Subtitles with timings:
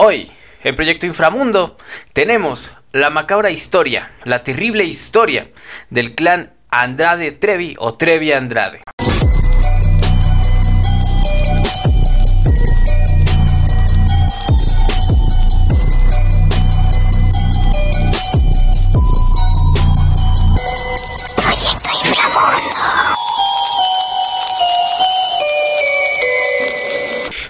[0.00, 0.30] Hoy,
[0.62, 1.76] en Proyecto Inframundo,
[2.12, 5.50] tenemos la macabra historia, la terrible historia
[5.90, 8.82] del clan Andrade Trevi o Trevi Andrade.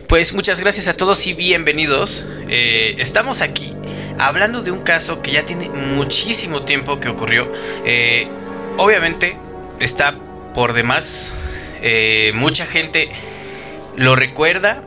[0.09, 2.25] Pues muchas gracias a todos y bienvenidos.
[2.49, 3.77] Eh, estamos aquí
[4.19, 7.47] hablando de un caso que ya tiene muchísimo tiempo que ocurrió.
[7.85, 8.27] Eh,
[8.79, 9.37] obviamente
[9.81, 10.17] está
[10.55, 11.35] por demás.
[11.83, 13.11] eh, mucha gente
[13.97, 14.83] lo recuerda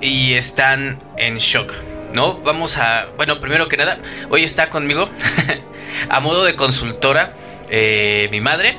[0.00, 1.70] y están en shock.
[2.14, 2.38] ¿No?
[2.38, 3.04] Vamos a...
[3.18, 3.98] Bueno, primero que nada,
[4.30, 5.04] hoy está conmigo
[6.08, 7.34] a modo de consultora
[8.30, 8.78] mi madre,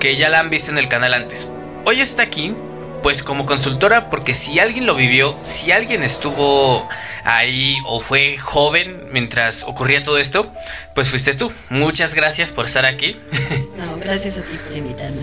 [0.00, 1.52] que ya la han visto en el canal antes.
[1.84, 2.54] Hoy está aquí
[3.02, 6.88] pues como consultora, porque si alguien lo vivió, si alguien estuvo
[7.24, 10.52] ahí o fue joven mientras ocurría todo esto,
[10.94, 11.52] pues fuiste tú.
[11.70, 13.16] Muchas gracias por estar aquí.
[13.78, 15.22] No, gracias a ti por invitarme.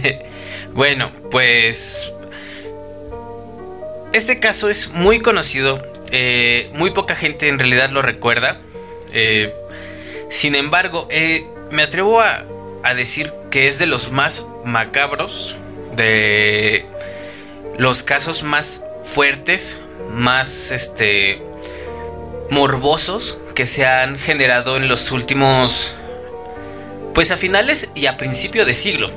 [0.74, 2.12] bueno, pues
[4.12, 8.58] este caso es muy conocido, eh, muy poca gente en realidad lo recuerda.
[9.12, 9.52] eh,
[10.30, 12.44] sin embargo, eh, me atrevo a,
[12.84, 15.56] a decir que es de los más macabros,
[15.96, 16.86] de
[17.80, 21.42] los casos más fuertes, más este
[22.50, 25.94] morbosos que se han generado en los últimos
[27.14, 29.10] pues a finales y a principio de siglo.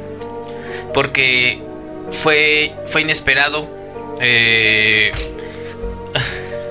[0.94, 1.62] Porque
[2.10, 3.70] fue fue inesperado
[4.22, 5.12] eh,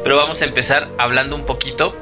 [0.03, 1.95] pero vamos a empezar hablando un poquito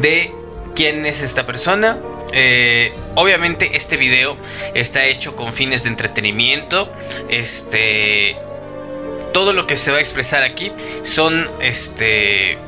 [0.00, 0.32] de
[0.74, 1.96] quién es esta persona.
[2.32, 4.36] Eh, obviamente este video
[4.74, 6.90] está hecho con fines de entretenimiento.
[7.28, 8.36] Este,
[9.32, 12.58] todo lo que se va a expresar aquí son, este,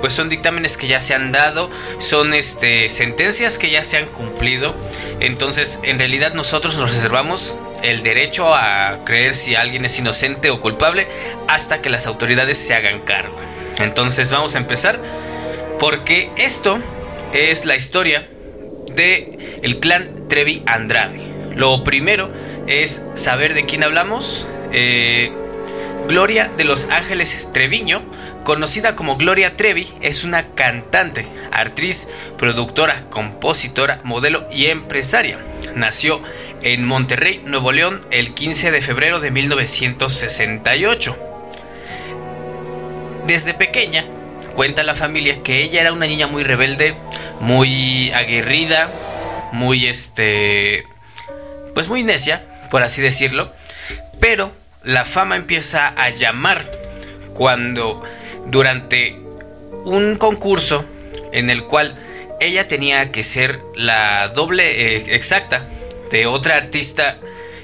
[0.00, 4.06] pues son dictámenes que ya se han dado, son, este, sentencias que ya se han
[4.06, 4.74] cumplido.
[5.20, 10.60] Entonces, en realidad nosotros nos reservamos el derecho a creer si alguien es inocente o
[10.60, 11.06] culpable
[11.48, 13.36] hasta que las autoridades se hagan cargo.
[13.78, 15.00] Entonces vamos a empezar
[15.78, 16.78] porque esto
[17.32, 18.28] es la historia
[18.94, 21.20] de el clan Trevi Andrade.
[21.56, 22.30] Lo primero
[22.66, 24.46] es saber de quién hablamos.
[24.72, 25.32] Eh,
[26.08, 28.02] Gloria de los Ángeles Treviño,
[28.44, 35.38] conocida como Gloria Trevi, es una cantante, actriz, productora, compositora, modelo y empresaria.
[35.74, 36.20] Nació
[36.62, 41.16] en Monterrey, Nuevo León, el 15 de febrero de 1968.
[43.26, 44.04] Desde pequeña,
[44.54, 46.94] cuenta la familia que ella era una niña muy rebelde,
[47.40, 48.90] muy aguerrida,
[49.52, 50.86] muy este
[51.74, 53.50] pues muy necia, por así decirlo,
[54.20, 54.52] pero
[54.84, 56.64] la fama empieza a llamar
[57.34, 58.02] cuando
[58.46, 59.18] durante
[59.84, 60.84] un concurso
[61.32, 61.96] en el cual
[62.40, 65.66] ella tenía que ser la doble eh, exacta
[66.10, 67.16] de otra artista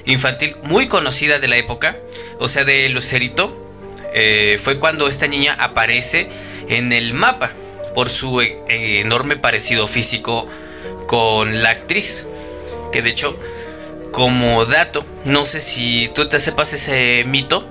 [0.05, 1.97] infantil muy conocida de la época,
[2.39, 3.67] o sea, de Lucerito,
[4.13, 6.29] eh, fue cuando esta niña aparece
[6.67, 7.51] en el mapa
[7.93, 8.57] por su eh,
[9.01, 10.47] enorme parecido físico
[11.05, 12.27] con la actriz,
[12.91, 13.37] que de hecho
[14.11, 17.65] como dato, no sé si tú te sepas ese mito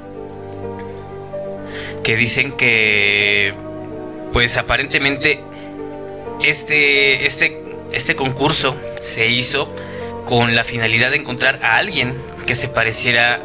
[2.03, 3.55] que dicen que
[4.33, 5.43] pues aparentemente
[6.43, 7.63] este este
[7.93, 9.73] este concurso se hizo
[10.27, 13.41] con la finalidad de encontrar a alguien que se pareciera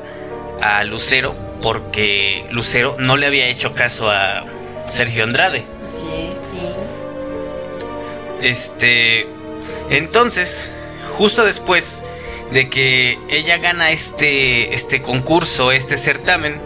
[0.62, 4.44] a Lucero porque Lucero no le había hecho caso a
[4.88, 5.66] Sergio Andrade.
[5.88, 6.60] Sí, sí.
[8.42, 9.28] Este
[9.90, 10.72] entonces,
[11.18, 12.04] justo después
[12.54, 16.62] de que ella gana este, este concurso, este certamen,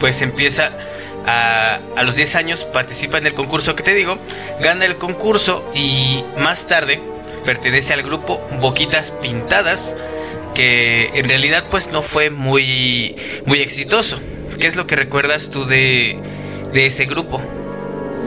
[0.00, 0.72] pues empieza
[1.26, 4.18] a, a los 10 años, participa en el concurso que te digo,
[4.60, 7.00] gana el concurso y más tarde
[7.44, 9.96] pertenece al grupo Boquitas Pintadas,
[10.54, 13.16] que en realidad pues no fue muy,
[13.46, 14.20] muy exitoso.
[14.58, 16.20] ¿Qué es lo que recuerdas tú de,
[16.72, 17.40] de ese grupo?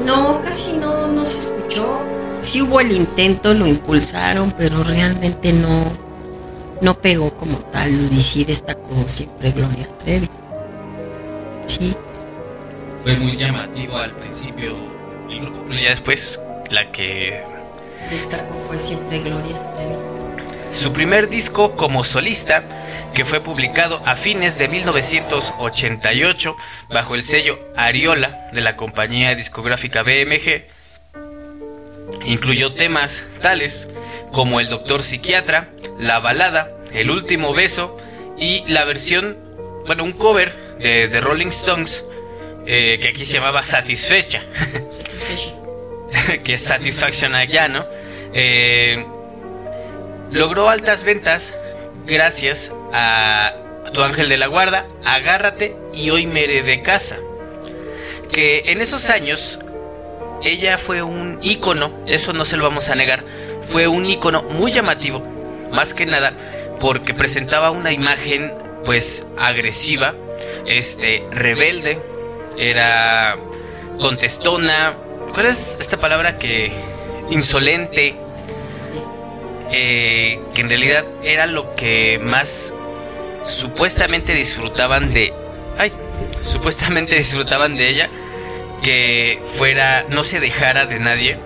[0.06, 2.02] No, casi no, no se escuchó.
[2.40, 5.92] Sí hubo el intento, lo impulsaron, pero realmente no,
[6.82, 7.92] no pegó como tal.
[8.12, 10.30] Y sí destacó siempre Gloria Trevi.
[11.66, 11.96] Sí.
[13.04, 14.76] Fue muy llamativo al principio
[15.30, 17.44] el grupo, pero ya después la que
[18.10, 19.96] Destacó fue siempre Gloria Trevi.
[20.74, 22.64] Su primer disco como solista,
[23.14, 26.56] que fue publicado a fines de 1988
[26.90, 30.66] bajo el sello Ariola de la compañía discográfica BMG,
[32.26, 33.90] incluyó temas tales
[34.32, 35.70] como El Doctor Psiquiatra,
[36.00, 37.98] La Balada, El Último Beso
[38.38, 39.38] y la versión,
[39.86, 42.06] bueno, un cover de Rolling Stones
[42.66, 44.44] eh, que aquí se llamaba Satisfecha.
[46.44, 47.86] Que es Satisfaction allá, ¿no?
[48.34, 49.04] Eh,
[50.32, 51.56] logró altas ventas
[52.06, 53.56] gracias a
[53.94, 57.18] Tu Ángel de la Guarda, Agárrate y Hoy Mere de Casa.
[58.32, 59.58] Que en esos años
[60.44, 63.24] ella fue un ícono, eso no se lo vamos a negar,
[63.62, 65.24] fue un ícono muy llamativo,
[65.72, 66.34] más que nada
[66.80, 68.52] porque presentaba una imagen
[68.84, 70.16] pues agresiva,
[70.66, 72.00] este rebelde,
[72.58, 73.38] era
[74.00, 74.96] contestona,
[75.34, 76.72] ¿cuál es esta palabra que
[77.30, 78.16] insolente?
[79.74, 82.74] Eh, que en realidad era lo que más
[83.46, 85.34] supuestamente disfrutaban de,
[85.78, 85.92] ay,
[86.44, 88.10] supuestamente disfrutaban de ella,
[88.82, 91.38] que fuera, no se dejara de nadie.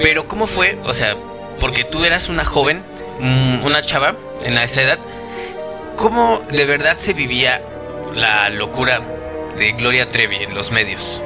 [0.00, 0.78] Pero ¿cómo fue?
[0.84, 1.16] O sea,
[1.60, 2.84] porque tú eras una joven,
[3.20, 4.98] mm, una chava en esa edad,
[5.96, 7.62] ¿cómo de verdad se vivía
[8.14, 9.00] la locura
[9.56, 11.22] de Gloria Trevi en los medios?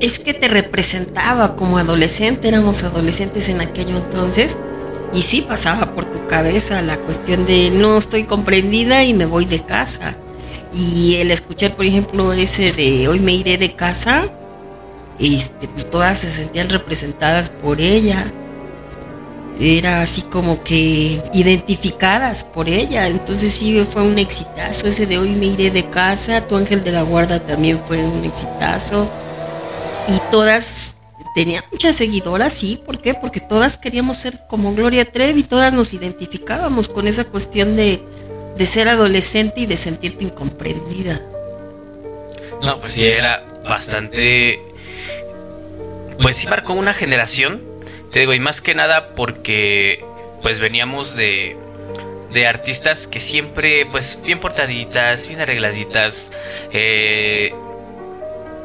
[0.00, 4.56] Es que te representaba como adolescente, éramos adolescentes en aquello entonces,
[5.12, 9.44] y sí pasaba por tu cabeza la cuestión de no estoy comprendida y me voy
[9.44, 10.16] de casa.
[10.72, 14.30] Y el escuchar, por ejemplo, ese de hoy me iré de casa,
[15.18, 18.24] este, pues todas se sentían representadas por ella.
[19.58, 23.06] Era así como que identificadas por ella.
[23.06, 24.86] Entonces sí fue un exitazo.
[24.86, 26.46] Ese de hoy me iré de casa.
[26.46, 29.10] Tu ángel de la guarda también fue un exitazo.
[30.08, 30.96] Y todas
[31.34, 32.80] tenían muchas seguidoras, sí.
[32.86, 33.12] ¿Por qué?
[33.12, 35.42] Porque todas queríamos ser como Gloria Trevi.
[35.42, 38.02] Todas nos identificábamos con esa cuestión de,
[38.60, 41.18] de ser adolescente y de sentirte incomprendida.
[42.60, 44.62] No, pues sí, era bastante...
[46.20, 47.62] Pues sí marcó una generación,
[48.12, 50.04] te digo, y más que nada porque
[50.42, 51.56] pues veníamos de,
[52.34, 56.30] de artistas que siempre, pues bien portaditas, bien arregladitas.
[56.70, 57.54] eh,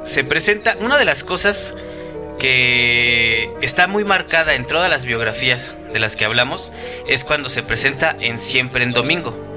[0.03, 1.74] se presenta una de las cosas
[2.38, 6.74] que está muy marcada en todas las biografías de las que hablamos,
[7.07, 9.55] es cuando se presenta en Siempre en Domingo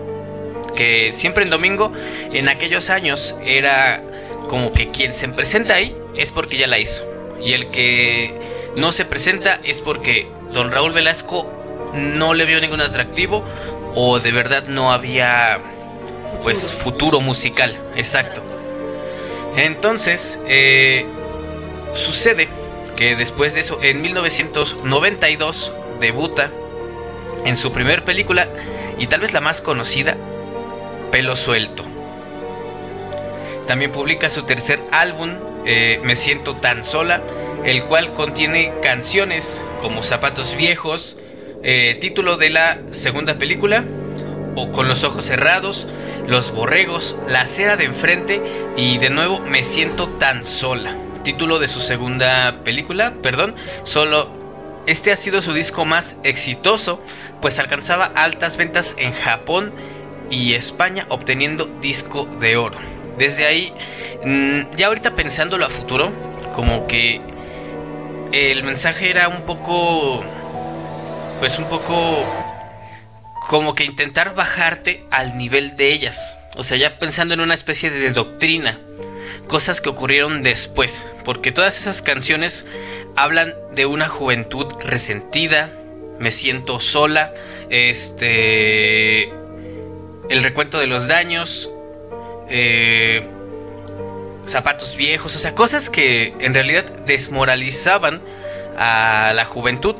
[0.79, 1.93] que siempre en domingo,
[2.33, 4.01] en aquellos años, era
[4.49, 7.05] como que quien se presenta ahí es porque ya la hizo.
[7.45, 8.33] Y el que
[8.77, 11.53] no se presenta es porque don Raúl Velasco
[11.95, 13.43] no le vio ningún atractivo
[13.97, 15.59] o de verdad no había
[16.45, 18.41] pues futuro musical, exacto.
[19.57, 21.07] Entonces, eh,
[21.93, 22.47] sucede
[22.97, 26.53] que después de eso, en 1992, debuta
[27.45, 28.47] en su primer película
[28.97, 30.17] y tal vez la más conocida,
[31.11, 31.85] Pelo Suelto.
[33.67, 35.35] También publica su tercer álbum,
[35.67, 37.23] eh, Me Siento Tan Sola,
[37.65, 41.19] el cual contiene canciones como Zapatos Viejos,
[41.63, 43.85] eh, título de la segunda película,
[44.57, 45.89] o Con los Ojos Cerrados,
[46.27, 48.43] Los Borregos, La Acera de Enfrente
[48.77, 54.31] y de nuevo Me Siento Tan Sola, título de su segunda película, perdón, solo
[54.87, 57.03] este ha sido su disco más exitoso,
[57.43, 59.75] pues alcanzaba altas ventas en Japón
[60.31, 62.79] y España obteniendo disco de oro.
[63.17, 63.73] Desde ahí,
[64.25, 66.13] mm, ya ahorita pensándolo a futuro,
[66.53, 67.21] como que
[68.33, 70.21] el mensaje era un poco,
[71.41, 71.95] pues un poco
[73.49, 76.37] como que intentar bajarte al nivel de ellas.
[76.57, 78.79] O sea, ya pensando en una especie de doctrina.
[79.47, 81.09] Cosas que ocurrieron después.
[81.25, 82.67] Porque todas esas canciones
[83.17, 85.73] hablan de una juventud resentida.
[86.19, 87.33] Me siento sola.
[87.71, 89.33] Este
[90.29, 91.71] el recuento de los daños,
[92.49, 93.27] eh,
[94.47, 98.23] zapatos viejos, o sea, cosas que en realidad desmoralizaban
[98.77, 99.97] a la juventud,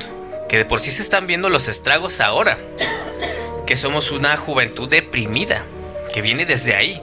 [0.47, 2.57] que de por sí se están viendo los estragos ahora,
[3.65, 5.63] que somos una juventud deprimida,
[6.13, 7.01] que viene desde ahí.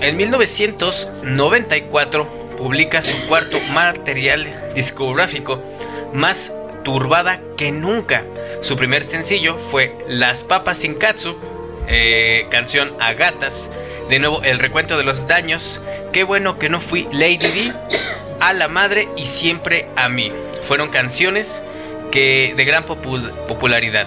[0.00, 5.60] En 1994 publica su cuarto material discográfico,
[6.12, 6.52] más
[6.84, 8.24] turbada que nunca.
[8.62, 11.36] Su primer sencillo fue Las Papas sin Katsup,
[11.88, 13.70] eh, canción a gatas.
[14.08, 15.80] De nuevo, el recuento de los daños.
[16.12, 17.72] Qué bueno que no fui Lady D,
[18.40, 20.32] a la madre y siempre a mí.
[20.62, 21.62] Fueron canciones
[22.10, 24.06] que de gran popul- popularidad.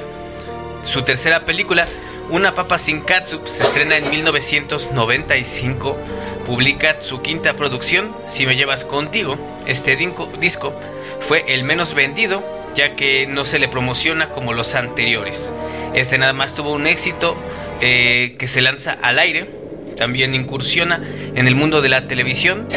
[0.83, 1.85] Su tercera película,
[2.31, 5.97] Una papa sin catsup, se estrena en 1995.
[6.45, 9.35] Publica su quinta producción, Si me llevas contigo.
[9.65, 10.73] Este disco
[11.19, 12.43] fue el menos vendido,
[12.75, 15.53] ya que no se le promociona como los anteriores.
[15.93, 17.37] Este nada más tuvo un éxito
[17.81, 19.49] eh, que se lanza al aire.
[19.95, 21.01] También incursiona
[21.35, 22.67] en el mundo de la televisión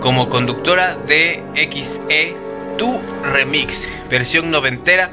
[0.00, 2.34] como conductora de XE
[2.78, 5.10] Tu Remix, versión noventera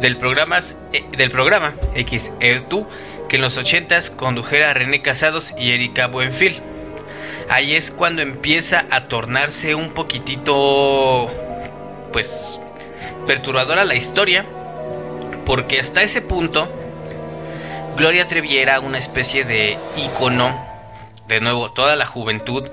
[0.00, 2.86] del, programas, eh, del programa XE Tu,
[3.28, 6.60] que en los 80s condujera a René Casados y Erika Buenfil.
[7.48, 11.28] ahí es cuando empieza a tornarse un poquitito,
[12.12, 12.60] pues,
[13.26, 14.46] perturbadora la historia,
[15.44, 16.70] porque hasta ese punto,
[17.96, 20.64] Gloria Trevi era una especie de icono,
[21.28, 22.68] de nuevo, toda la juventud,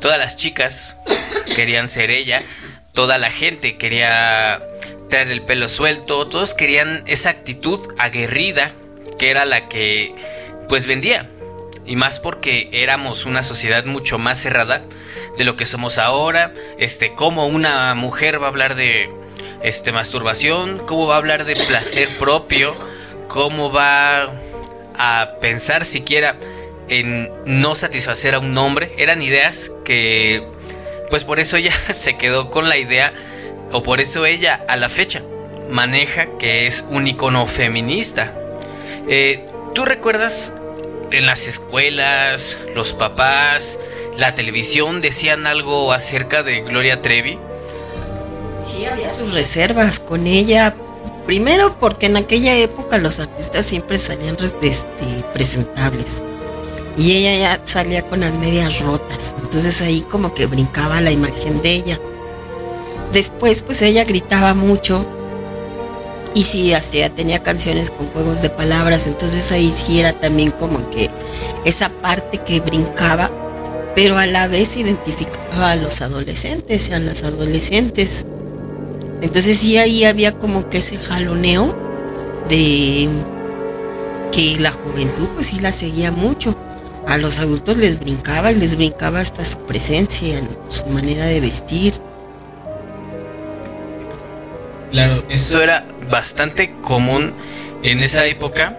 [0.00, 0.96] todas las chicas
[1.54, 2.42] querían ser ella,
[2.94, 4.62] toda la gente quería
[5.08, 8.72] traer el pelo suelto, todos querían esa actitud aguerrida
[9.18, 10.14] que era la que
[10.68, 11.28] pues vendía.
[11.86, 14.84] Y más porque éramos una sociedad mucho más cerrada
[15.38, 16.52] de lo que somos ahora.
[16.78, 19.08] Este, cómo una mujer va a hablar de
[19.62, 22.74] este masturbación, cómo va a hablar de placer propio,
[23.28, 24.32] cómo va
[24.96, 26.36] a pensar siquiera
[26.88, 28.92] en no satisfacer a un hombre.
[28.98, 30.46] Eran ideas que
[31.10, 33.12] pues por eso ella se quedó con la idea
[33.72, 35.22] o por eso ella a la fecha
[35.70, 38.34] maneja que es un icono feminista.
[39.08, 40.54] Eh, ¿Tú recuerdas
[41.10, 43.78] en las escuelas, los papás,
[44.16, 47.38] la televisión decían algo acerca de Gloria Trevi?
[48.60, 50.74] Sí, había sus reservas con ella.
[51.26, 56.22] Primero porque en aquella época los artistas siempre salían este, presentables.
[56.96, 59.34] Y ella ya salía con las medias rotas.
[59.40, 62.00] Entonces ahí como que brincaba la imagen de ella.
[63.12, 65.06] Después pues ella gritaba mucho
[66.34, 70.88] y sí, hasta tenía canciones con juegos de palabras, entonces ahí sí era también como
[70.90, 71.10] que
[71.64, 73.30] esa parte que brincaba,
[73.94, 78.26] pero a la vez identificaba a los adolescentes y a las adolescentes.
[79.20, 81.76] Entonces sí ahí había como que ese jaloneo
[82.48, 83.08] de
[84.32, 86.56] que la juventud pues sí la seguía mucho.
[87.06, 91.94] A los adultos les brincaba y les brincaba hasta su presencia, su manera de vestir.
[94.90, 97.34] Claro, eso era bastante común
[97.82, 98.78] en esa época.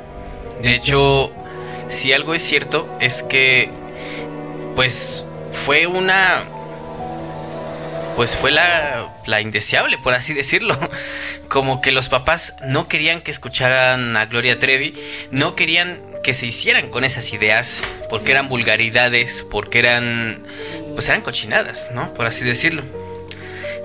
[0.62, 1.32] De hecho,
[1.88, 3.72] si algo es cierto es que
[4.76, 6.46] pues fue una
[8.20, 10.78] pues fue la, la indeseable, por así decirlo.
[11.48, 14.94] Como que los papás no querían que escucharan a Gloria Trevi,
[15.32, 20.44] no querían que se hicieran con esas ideas, porque eran vulgaridades, porque eran,
[20.96, 22.14] pues eran cochinadas, ¿no?
[22.14, 22.84] Por así decirlo.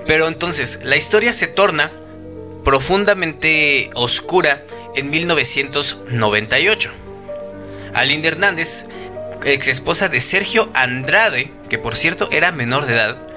[0.04, 1.92] Pero entonces, la historia se torna
[2.64, 4.64] profundamente oscura
[4.96, 6.90] en 1998.
[7.94, 8.86] Alinda Hernández,
[9.44, 13.33] ex esposa de Sergio Andrade, que por cierto era menor de edad,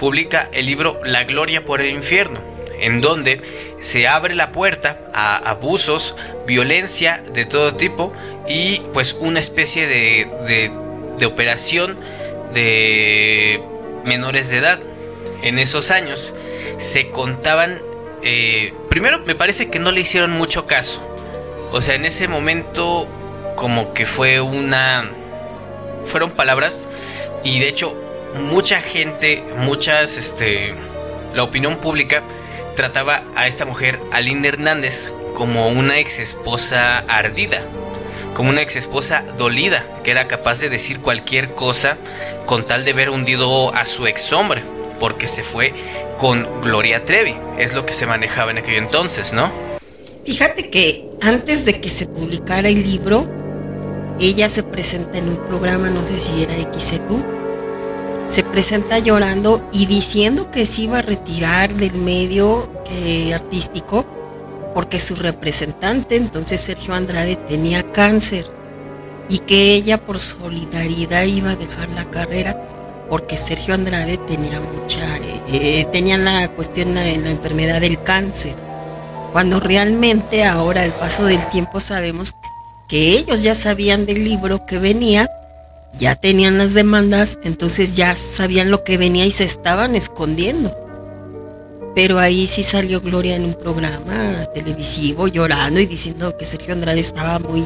[0.00, 2.40] publica el libro La Gloria por el Infierno,
[2.80, 3.40] en donde
[3.80, 6.16] se abre la puerta a abusos,
[6.46, 8.12] violencia de todo tipo
[8.48, 10.70] y pues una especie de,
[11.18, 11.96] de operación
[12.52, 13.62] de
[14.04, 14.80] menores de edad.
[15.42, 16.34] En esos años
[16.78, 17.78] se contaban
[18.22, 21.00] eh, primero me parece que no le hicieron mucho caso.
[21.72, 23.08] O sea, en ese momento
[23.56, 25.08] como que fue una...
[26.04, 26.88] Fueron palabras
[27.44, 27.94] y de hecho
[28.34, 30.74] mucha gente, muchas, este,
[31.34, 32.22] la opinión pública
[32.76, 37.62] trataba a esta mujer, Aline Hernández, como una ex esposa ardida,
[38.34, 41.98] como una ex esposa dolida, que era capaz de decir cualquier cosa
[42.46, 44.62] con tal de ver hundido a su ex hombre,
[44.98, 45.74] porque se fue
[46.18, 47.34] con Gloria Trevi.
[47.58, 49.50] Es lo que se manejaba en aquel entonces, ¿no?
[50.24, 53.28] Fíjate que antes de que se publicara el libro,
[54.20, 57.39] ella se presenta en un programa, no sé si era XETU,
[58.30, 64.06] se presenta llorando y diciendo que se iba a retirar del medio eh, artístico
[64.72, 68.46] porque su representante, entonces Sergio Andrade, tenía cáncer
[69.28, 72.62] y que ella por solidaridad iba a dejar la carrera
[73.08, 78.54] porque Sergio Andrade tenía mucha, eh, eh, tenía la cuestión de la enfermedad del cáncer,
[79.32, 82.36] cuando realmente ahora al paso del tiempo sabemos
[82.86, 85.28] que ellos ya sabían del libro que venía,
[85.98, 90.76] ya tenían las demandas, entonces ya sabían lo que venía y se estaban escondiendo.
[91.94, 97.00] Pero ahí sí salió Gloria en un programa televisivo llorando y diciendo que Sergio Andrade
[97.00, 97.64] estaba muy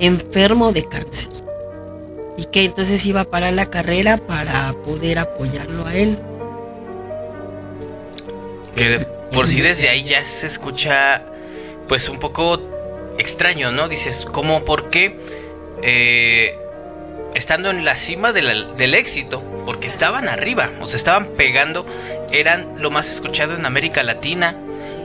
[0.00, 1.28] enfermo de cáncer
[2.36, 6.18] y que entonces iba a parar la carrera para poder apoyarlo a él.
[8.74, 11.24] Que por si desde ahí ya se escucha
[11.88, 12.60] pues un poco
[13.18, 13.88] extraño, ¿no?
[13.88, 14.64] Dices, ¿cómo?
[14.64, 15.18] ¿Por qué?
[15.82, 16.58] Eh,
[17.36, 21.86] estando en la cima del éxito, porque estaban arriba, o sea, estaban pegando,
[22.32, 24.56] eran lo más escuchado en América Latina,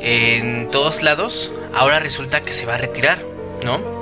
[0.01, 3.19] en todos lados, ahora resulta que se va a retirar,
[3.63, 4.01] ¿no?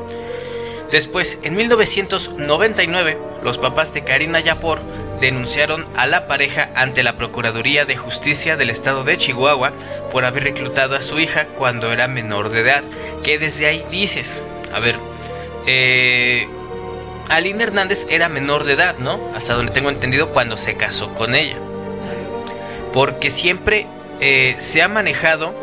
[0.92, 4.82] Después, en 1999, los papás de Karina Yapor
[5.22, 9.74] denunciaron a la pareja ante la Procuraduría de Justicia del Estado de Chihuahua
[10.12, 12.84] por haber reclutado a su hija cuando era menor de edad.
[13.24, 14.44] Que desde ahí dices,
[14.74, 14.96] a ver,
[15.68, 16.48] eh,
[17.30, 19.20] Aline Hernández era menor de edad, ¿no?
[19.36, 21.58] Hasta donde tengo entendido cuando se casó con ella.
[22.92, 23.88] Porque siempre
[24.20, 25.54] eh, se ha manejado,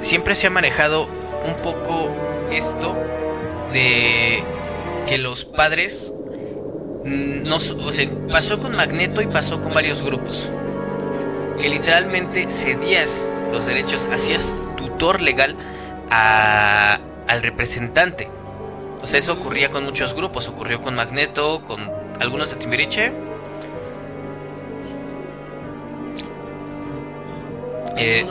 [0.00, 1.08] siempre se ha manejado
[1.44, 2.14] un poco
[2.52, 2.94] esto
[3.72, 4.42] de
[5.06, 6.12] que los padres
[7.04, 10.50] no, o pasó con Magneto y pasó con varios grupos.
[11.60, 15.56] Que literalmente cedías los derechos, hacías tutor legal
[16.10, 18.28] al representante.
[19.02, 20.48] O sea, eso ocurría con muchos grupos.
[20.48, 23.12] Ocurrió con Magneto, con algunos de Timbiriche.
[27.96, 28.26] Eh,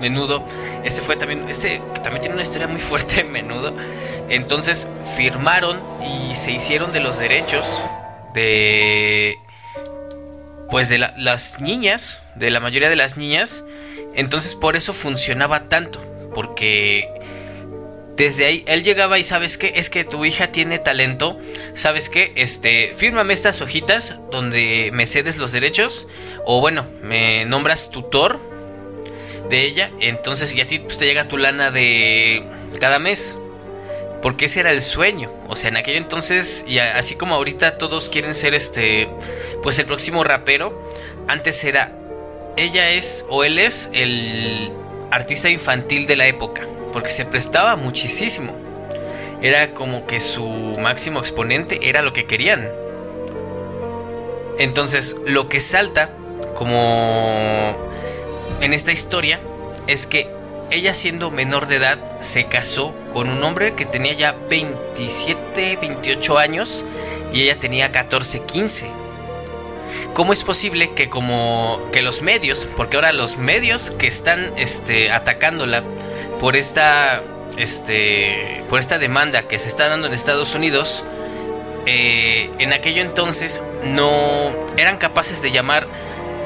[0.00, 0.44] menudo.
[0.84, 1.48] Ese fue también.
[1.48, 3.74] Ese también tiene una historia muy fuerte Menudo.
[4.28, 7.84] Entonces firmaron y se hicieron de los derechos
[8.34, 9.38] de.
[10.70, 12.22] Pues de las niñas.
[12.34, 13.64] De la mayoría de las niñas.
[14.14, 16.00] Entonces por eso funcionaba tanto.
[16.34, 17.08] Porque
[18.16, 21.38] desde ahí él llegaba y sabes qué, es que tu hija tiene talento,
[21.74, 26.08] sabes qué, este, fírmame estas hojitas donde me cedes los derechos
[26.44, 28.40] o bueno, me nombras tutor
[29.50, 32.42] de ella, entonces y a ti pues, te llega tu lana de
[32.80, 33.38] cada mes.
[34.22, 35.30] Porque ese era el sueño.
[35.46, 39.08] O sea, en aquello entonces, y así como ahorita todos quieren ser este,
[39.62, 40.90] pues el próximo rapero,
[41.28, 41.92] antes era,
[42.56, 44.72] ella es o él es el
[45.12, 46.66] artista infantil de la época.
[46.96, 48.56] Porque se prestaba muchísimo.
[49.42, 50.46] Era como que su
[50.80, 52.70] máximo exponente era lo que querían.
[54.58, 56.14] Entonces, lo que salta
[56.54, 57.76] como
[58.62, 59.42] en esta historia
[59.86, 60.30] es que
[60.70, 66.38] ella siendo menor de edad se casó con un hombre que tenía ya 27, 28
[66.38, 66.86] años
[67.30, 68.86] y ella tenía 14, 15.
[70.14, 75.10] ¿Cómo es posible que como que los medios, porque ahora los medios que están este,
[75.10, 75.84] atacándola
[76.40, 77.22] por esta
[77.56, 81.04] este por esta demanda que se está dando en Estados Unidos,
[81.86, 84.10] eh, en aquello entonces no
[84.76, 85.86] eran capaces de llamar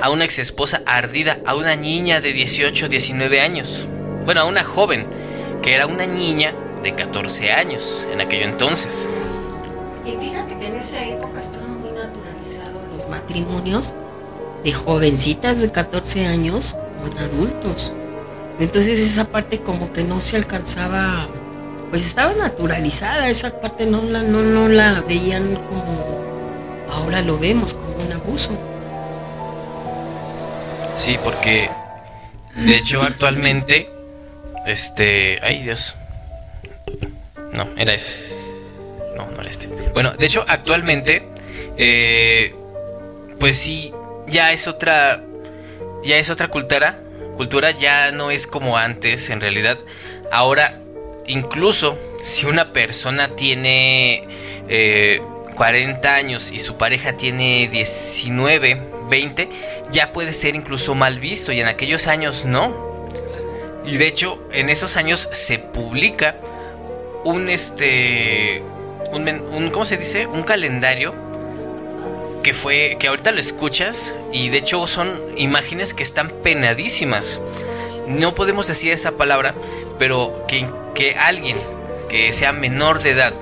[0.02, 3.86] a una ex esposa ardida, a una niña de 18, 19 años.
[4.24, 5.06] Bueno, a una joven,
[5.62, 9.08] que era una niña de 14 años en aquello entonces.
[10.04, 13.94] Y fíjate que en esa época estaban muy naturalizados los matrimonios
[14.64, 17.92] de jovencitas de 14 años con adultos.
[18.60, 21.28] Entonces esa parte como que no se alcanzaba,
[21.88, 26.20] pues estaba naturalizada, esa parte no la, no, no la veían como
[26.90, 28.52] ahora lo vemos, como un abuso.
[30.94, 31.70] Sí, porque
[32.54, 33.88] de hecho actualmente,
[34.66, 35.96] este, ay Dios,
[37.54, 38.12] no, era este,
[39.16, 39.68] no, no era este.
[39.94, 41.26] Bueno, de hecho actualmente,
[41.78, 42.54] eh,
[43.38, 43.94] pues sí,
[44.26, 45.24] ya es otra,
[46.04, 46.98] ya es otra cultura,
[47.40, 49.78] cultura ya no es como antes, en realidad.
[50.30, 50.78] Ahora,
[51.26, 54.28] incluso si una persona tiene
[54.68, 55.22] eh,
[55.56, 59.48] 40 años y su pareja tiene 19, 20,
[59.90, 63.08] ya puede ser incluso mal visto y en aquellos años no.
[63.86, 66.36] Y de hecho, en esos años se publica
[67.24, 68.62] un este
[69.12, 70.26] un, ¿cómo se dice?
[70.26, 71.14] Un calendario
[72.42, 77.40] que fue que ahorita lo escuchas y de hecho son imágenes que están penadísimas.
[78.06, 79.54] No podemos decir esa palabra,
[79.98, 81.56] pero que, que alguien
[82.08, 83.34] que sea menor de edad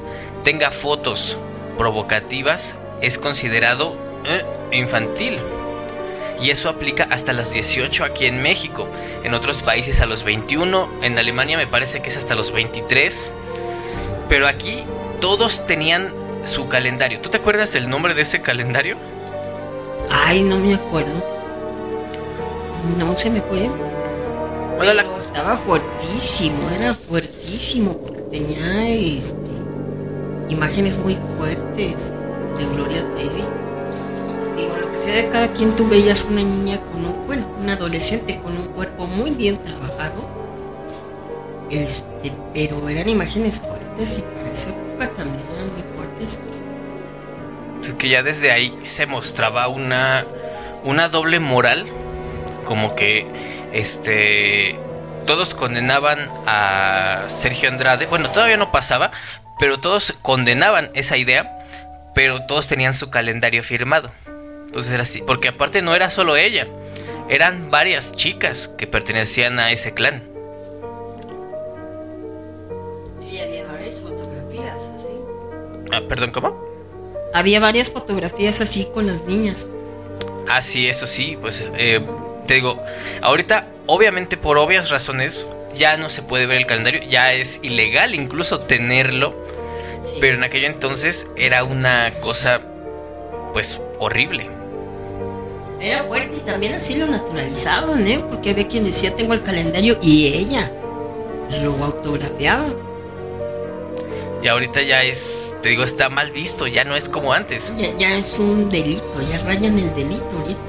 [0.44, 1.38] tenga fotos
[1.76, 4.44] provocativas es considerado eh,
[4.76, 5.38] infantil.
[6.40, 8.88] Y eso aplica hasta los 18 aquí en México.
[9.24, 10.88] En otros países a los 21.
[11.02, 13.32] En Alemania me parece que es hasta los 23.
[14.28, 14.84] Pero aquí
[15.20, 16.14] todos tenían
[16.48, 17.20] su calendario.
[17.20, 18.96] ¿Tú te acuerdas del nombre de ese calendario?
[20.10, 21.12] Ay, no me acuerdo.
[22.98, 23.70] No se me puede.
[24.78, 29.50] Pero estaba fuertísimo, era fuertísimo porque tenía este
[30.48, 32.12] imágenes muy fuertes
[32.56, 33.44] de Gloria Trevi.
[34.56, 37.68] Digo, lo que sea de cada quien, tú veías una niña con un, bueno, un
[37.68, 40.28] adolescente con un cuerpo muy bien trabajado.
[41.70, 45.44] Este, pero eran imágenes fuertes y para esa época también
[47.98, 50.24] que ya desde ahí se mostraba una,
[50.82, 51.86] una doble moral,
[52.64, 53.26] como que
[53.72, 54.78] este
[55.26, 58.06] todos condenaban a Sergio Andrade.
[58.06, 59.10] Bueno, todavía no pasaba,
[59.58, 61.58] pero todos condenaban esa idea,
[62.14, 64.10] pero todos tenían su calendario firmado.
[64.66, 66.66] Entonces era así, porque aparte no era solo ella,
[67.28, 70.27] eran varias chicas que pertenecían a ese clan.
[75.92, 76.68] Ah, perdón, ¿cómo?
[77.34, 79.66] Había varias fotografías así con las niñas.
[80.48, 82.00] Ah, sí, eso sí, pues eh,
[82.46, 82.78] te digo,
[83.20, 88.14] ahorita, obviamente por obvias razones, ya no se puede ver el calendario, ya es ilegal
[88.14, 89.34] incluso tenerlo.
[90.20, 92.60] Pero en aquello entonces era una cosa,
[93.52, 94.48] pues, horrible.
[95.80, 98.24] Era fuerte y también así lo naturalizaban, ¿eh?
[98.28, 100.72] Porque había quien decía tengo el calendario y ella
[101.62, 102.68] lo autografiaba.
[104.42, 107.74] Y ahorita ya es, te digo, está mal visto, ya no es como antes.
[107.76, 110.60] Ya, ya es un delito, ya rayan el delito ahorita.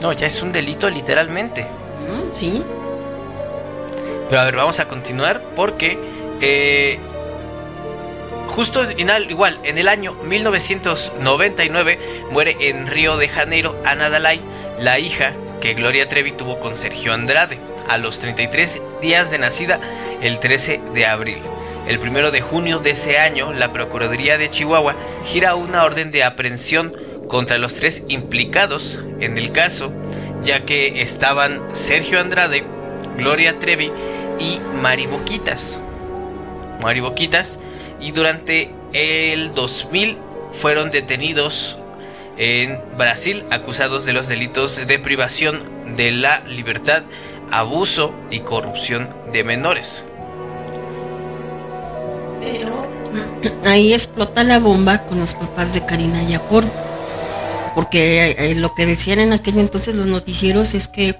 [0.00, 1.62] No, ya es un delito literalmente.
[1.62, 2.62] Mm, sí.
[4.28, 5.98] Pero a ver, vamos a continuar porque
[6.40, 6.98] eh,
[8.48, 11.98] justo igual en el año 1999
[12.30, 14.40] muere en Río de Janeiro Ana Dalai,
[14.78, 19.78] la hija que Gloria Trevi tuvo con Sergio Andrade a los 33 días de nacida
[20.22, 21.42] el 13 de abril.
[21.86, 26.22] El primero de junio de ese año, la Procuraduría de Chihuahua gira una orden de
[26.22, 26.94] aprehensión
[27.28, 29.92] contra los tres implicados en el caso,
[30.44, 32.64] ya que estaban Sergio Andrade,
[33.16, 33.90] Gloria Trevi
[34.38, 35.80] y Mariboquitas.
[36.82, 37.58] Mariboquitas
[38.00, 40.18] y durante el 2000
[40.52, 41.78] fueron detenidos
[42.38, 47.02] en Brasil acusados de los delitos de privación de la libertad,
[47.50, 50.04] abuso y corrupción de menores.
[52.42, 52.90] Pero
[53.64, 56.64] ahí explota la bomba con los papás de Karina Yapor.
[57.74, 61.16] Porque eh, lo que decían en aquel entonces los noticieros es que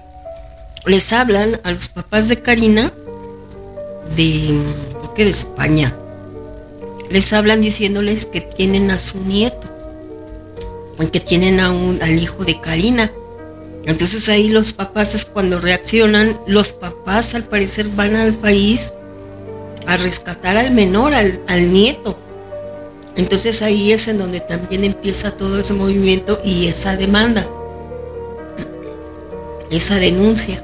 [0.85, 2.93] les hablan a los papás de Karina
[4.15, 4.59] de,
[4.89, 5.95] creo que de España.
[7.09, 9.67] Les hablan diciéndoles que tienen a su nieto,
[11.11, 13.11] que tienen a un, al hijo de Karina.
[13.85, 18.93] Entonces ahí los papás es cuando reaccionan, los papás al parecer van al país
[19.85, 22.17] a rescatar al menor, al, nieto.
[23.15, 27.47] Entonces ahí es en donde también empieza todo ese movimiento y esa demanda,
[29.69, 30.63] esa denuncia.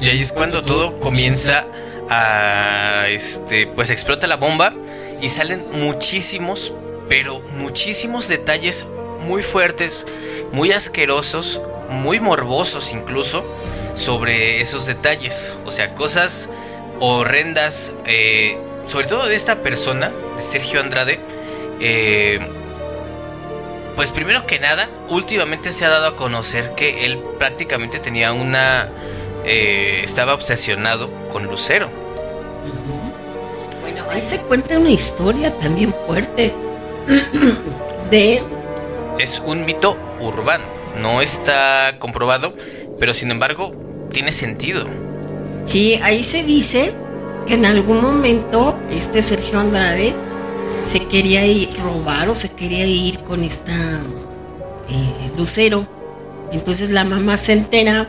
[0.00, 1.66] Y ahí es cuando todo comienza
[2.08, 4.72] a este pues explota la bomba
[5.20, 6.72] y salen muchísimos,
[7.08, 8.86] pero muchísimos detalles
[9.20, 10.06] muy fuertes,
[10.52, 13.44] muy asquerosos, muy morbosos incluso
[13.96, 16.48] sobre esos detalles, o sea, cosas
[17.00, 21.18] horrendas, eh, sobre todo de esta persona, de Sergio Andrade,
[21.80, 22.38] eh,
[23.96, 28.90] pues primero que nada, últimamente se ha dado a conocer que él prácticamente tenía una
[29.46, 31.88] eh, estaba obsesionado con Lucero.
[33.80, 36.52] Bueno, ahí se cuenta una historia también fuerte
[38.10, 38.42] de...
[39.18, 40.64] Es un mito urbano,
[41.00, 42.52] no está comprobado,
[42.98, 43.70] pero sin embargo
[44.16, 44.86] tiene sentido.
[45.66, 46.94] Sí, ahí se dice
[47.46, 50.14] que en algún momento este Sergio Andrade
[50.84, 53.74] se quería ir robar o se quería ir con esta
[54.88, 55.86] eh, Lucero.
[56.50, 58.08] Entonces la mamá se entera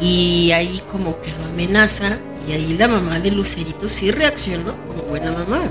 [0.00, 5.02] y ahí como que lo amenaza y ahí la mamá de Lucerito sí reaccionó como
[5.02, 5.70] buena mamá.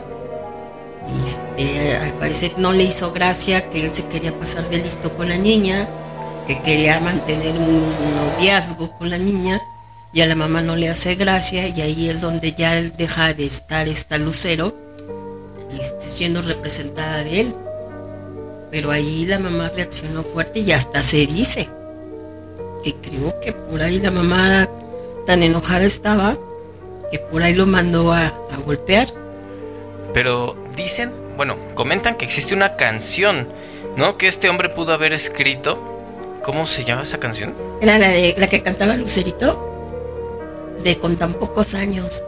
[1.26, 5.30] Este, al parecer no le hizo gracia que él se quería pasar de listo con
[5.30, 5.90] la niña,
[6.48, 7.84] que quería mantener un
[8.16, 9.62] noviazgo con la niña,
[10.12, 13.46] y a la mamá no le hace gracia, y ahí es donde ya deja de
[13.46, 14.76] estar esta Lucero
[15.80, 17.56] este, siendo representada de él.
[18.70, 21.70] Pero ahí la mamá reaccionó fuerte y hasta se dice
[22.84, 24.68] que creo que por ahí la mamá
[25.26, 26.38] tan enojada estaba
[27.12, 29.08] que por ahí lo mandó a, a golpear.
[30.14, 33.48] Pero dicen, bueno, comentan que existe una canción,
[33.96, 34.18] ¿no?
[34.18, 35.93] Que este hombre pudo haber escrito.
[36.44, 37.54] ¿Cómo se llama esa canción?
[37.82, 42.24] Era la de la que cantaba Lucerito, de con tan pocos años.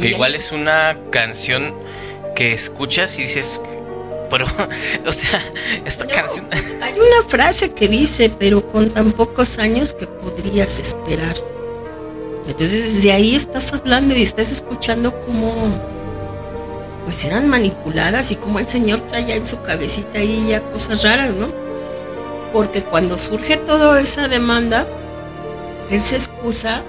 [0.00, 1.74] Que igual es una canción
[2.34, 3.60] que escuchas y dices,
[4.30, 4.46] pero,
[5.06, 5.42] o sea,
[5.84, 6.46] esta No, canción.
[6.50, 11.36] pues, hay una frase que dice, pero con tan pocos años que podrías esperar.
[12.46, 15.52] Entonces desde ahí estás hablando y estás escuchando cómo
[17.04, 21.30] pues eran manipuladas y cómo el señor traía en su cabecita ahí ya cosas raras,
[21.34, 21.48] ¿no?
[22.52, 24.86] Porque cuando surge toda esa demanda,
[25.90, 26.82] él se excusa,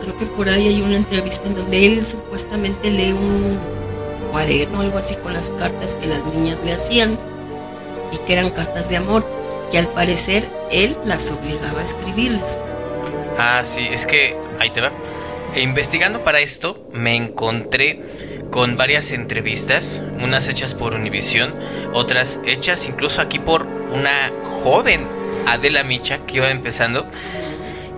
[0.00, 3.58] creo que por ahí hay una entrevista en donde él supuestamente lee un
[4.30, 7.18] cuaderno o algo así con las cartas que las niñas le hacían
[8.12, 9.26] y que eran cartas de amor,
[9.70, 12.58] que al parecer él las obligaba a escribirles.
[13.38, 14.92] Ah, sí, es que ahí te va.
[15.54, 18.02] E investigando para esto, me encontré
[18.50, 21.54] con varias entrevistas, unas hechas por Univision,
[21.92, 25.06] otras hechas incluso aquí por una joven
[25.46, 27.08] Adela Micha que iba empezando.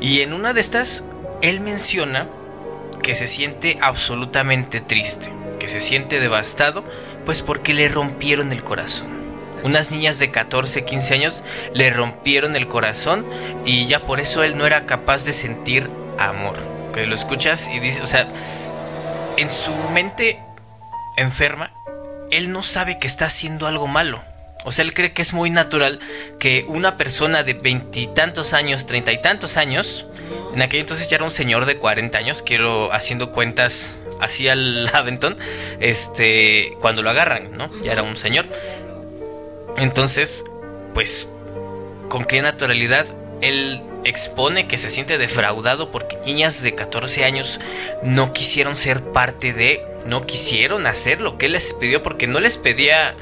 [0.01, 1.05] Y en una de estas,
[1.43, 2.29] él menciona
[3.03, 6.85] que se siente absolutamente triste, que se siente devastado,
[7.25, 9.19] pues porque le rompieron el corazón.
[9.65, 13.27] Unas niñas de 14, 15 años le rompieron el corazón
[13.65, 16.57] y ya por eso él no era capaz de sentir amor.
[16.93, 18.29] Que lo escuchas y dices, o sea,
[19.37, 20.41] en su mente
[21.17, 21.73] enferma,
[22.31, 24.23] él no sabe que está haciendo algo malo.
[24.69, 25.99] O sea, él cree que es muy natural
[26.39, 30.05] que una persona de veintitantos años, treinta y tantos años,
[30.55, 34.91] en aquel entonces ya era un señor de 40 años, quiero haciendo cuentas así al
[34.93, 35.39] aventón,
[35.81, 37.71] este, cuando lo agarran, ¿no?
[37.83, 38.45] Ya era un señor.
[39.79, 40.45] Entonces,
[40.93, 41.29] pues,
[42.11, 43.07] con qué naturalidad
[43.41, 47.59] él expone que se siente defraudado porque niñas de 14 años
[48.03, 52.39] no quisieron ser parte de, no quisieron hacer lo que él les pidió porque no
[52.39, 53.17] les pedía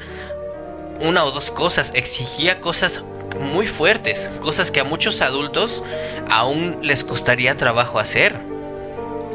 [1.01, 3.03] una o dos cosas, exigía cosas
[3.39, 5.83] muy fuertes, cosas que a muchos adultos
[6.29, 8.39] aún les costaría trabajo hacer.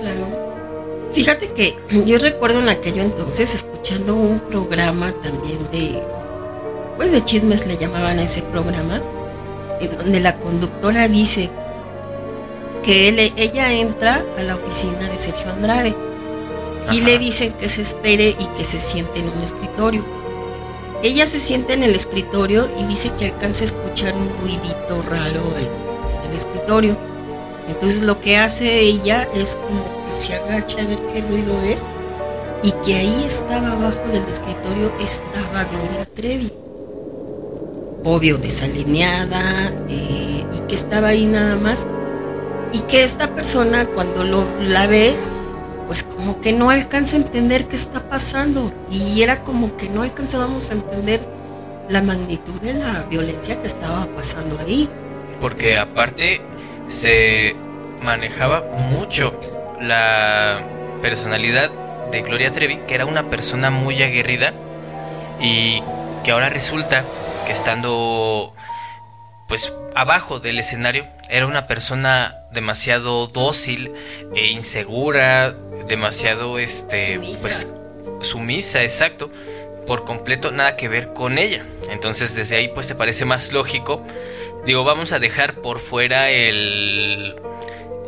[0.01, 0.43] Claro.
[1.13, 6.03] Fíjate que yo recuerdo en aquello entonces escuchando un programa también de,
[6.97, 9.03] pues de chismes le llamaban a ese programa,
[9.81, 11.51] en donde la conductora dice
[12.83, 15.95] que él, ella entra a la oficina de Sergio Andrade
[16.91, 20.22] y le dicen que se espere y que se siente en un escritorio.
[21.03, 25.43] Ella se siente en el escritorio y dice que alcanza a escuchar un ruidito raro
[25.57, 26.97] en, en el escritorio.
[27.69, 31.81] Entonces lo que hace ella es como que se agacha a ver qué ruido es
[32.63, 36.53] y que ahí estaba abajo del escritorio estaba Gloria Trevi.
[38.05, 41.87] Obvio, desalineada eh, y que estaba ahí nada más.
[42.73, 45.15] Y que esta persona cuando lo, la ve,
[45.93, 48.73] pues como que no alcanza a entender qué está pasando.
[48.91, 51.21] Y era como que no alcanzábamos a entender
[51.91, 54.89] la magnitud de la violencia que estaba pasando ahí.
[55.39, 56.41] Porque aparte
[56.89, 57.55] se
[58.03, 59.39] manejaba mucho
[59.83, 60.67] la
[61.03, 61.71] personalidad
[62.11, 64.55] de Gloria Trevi, que era una persona muy aguerrida
[65.43, 65.83] y
[66.25, 67.05] que ahora resulta
[67.45, 68.55] que estando
[69.47, 73.95] pues abajo del escenario era una persona demasiado dócil
[74.37, 75.57] e insegura,
[75.89, 77.41] demasiado este Sumisa.
[77.41, 77.69] pues
[78.21, 79.31] sumisa, exacto,
[79.87, 81.65] por completo nada que ver con ella.
[81.89, 84.05] Entonces desde ahí pues te parece más lógico.
[84.67, 87.35] Digo, vamos a dejar por fuera el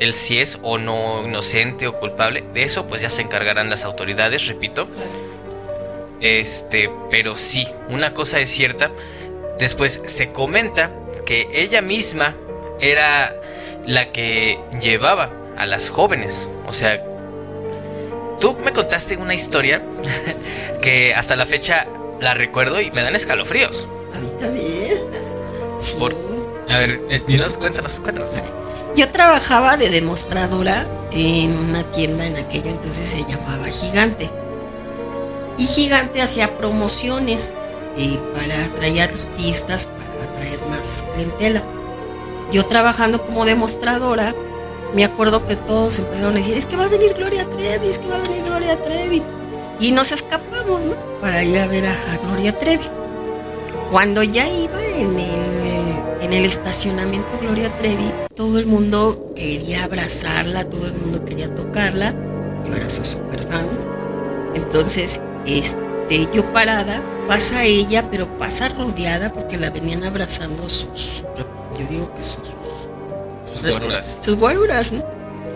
[0.01, 2.45] el si es o no inocente o culpable.
[2.53, 4.87] De eso pues ya se encargarán las autoridades, repito.
[6.21, 8.93] Este, pero sí, una cosa es cierta.
[9.59, 10.91] Después se comenta
[11.25, 12.37] que ella misma
[12.81, 13.35] era
[13.87, 16.49] la que llevaba a las jóvenes.
[16.67, 17.05] O sea,
[18.41, 19.83] tú me contaste una historia
[20.83, 21.87] que hasta la fecha
[22.21, 23.87] la recuerdo y me dan escalofríos.
[24.15, 25.01] A mí también.
[25.81, 25.97] Sí.
[25.99, 26.15] Por-
[26.71, 28.31] A ver, eh, dinos, cuéntanos, cuéntanos.
[28.97, 34.31] Yo trabajaba de demostradora en una tienda en aquello entonces se llamaba Gigante.
[35.59, 37.51] Y Gigante hacía promociones
[37.99, 41.63] eh, para atraer artistas, para atraer más clientela.
[42.55, 44.33] Yo trabajando como demostradora,
[44.95, 47.99] me acuerdo que todos empezaron a decir, es que va a venir Gloria Trevi, es
[47.99, 49.21] que va a venir Gloria Trevi.
[49.81, 50.95] Y nos escapamos, ¿no?
[51.21, 52.85] Para ir a ver a, Gloria Trevi.
[53.91, 60.63] Cuando ya iba en el, en el estacionamiento Gloria Trevi, todo el mundo quería abrazarla,
[60.63, 62.15] todo el mundo quería tocarla.
[62.69, 63.85] Yo era su super fans.
[64.55, 71.25] Entonces, este, yo parada, pasa ella, pero pasa rodeada porque la venían abrazando sus,
[71.79, 72.55] yo digo que sus,
[73.53, 74.19] Sus guaruras.
[74.23, 75.05] sus guaruras, ¿no?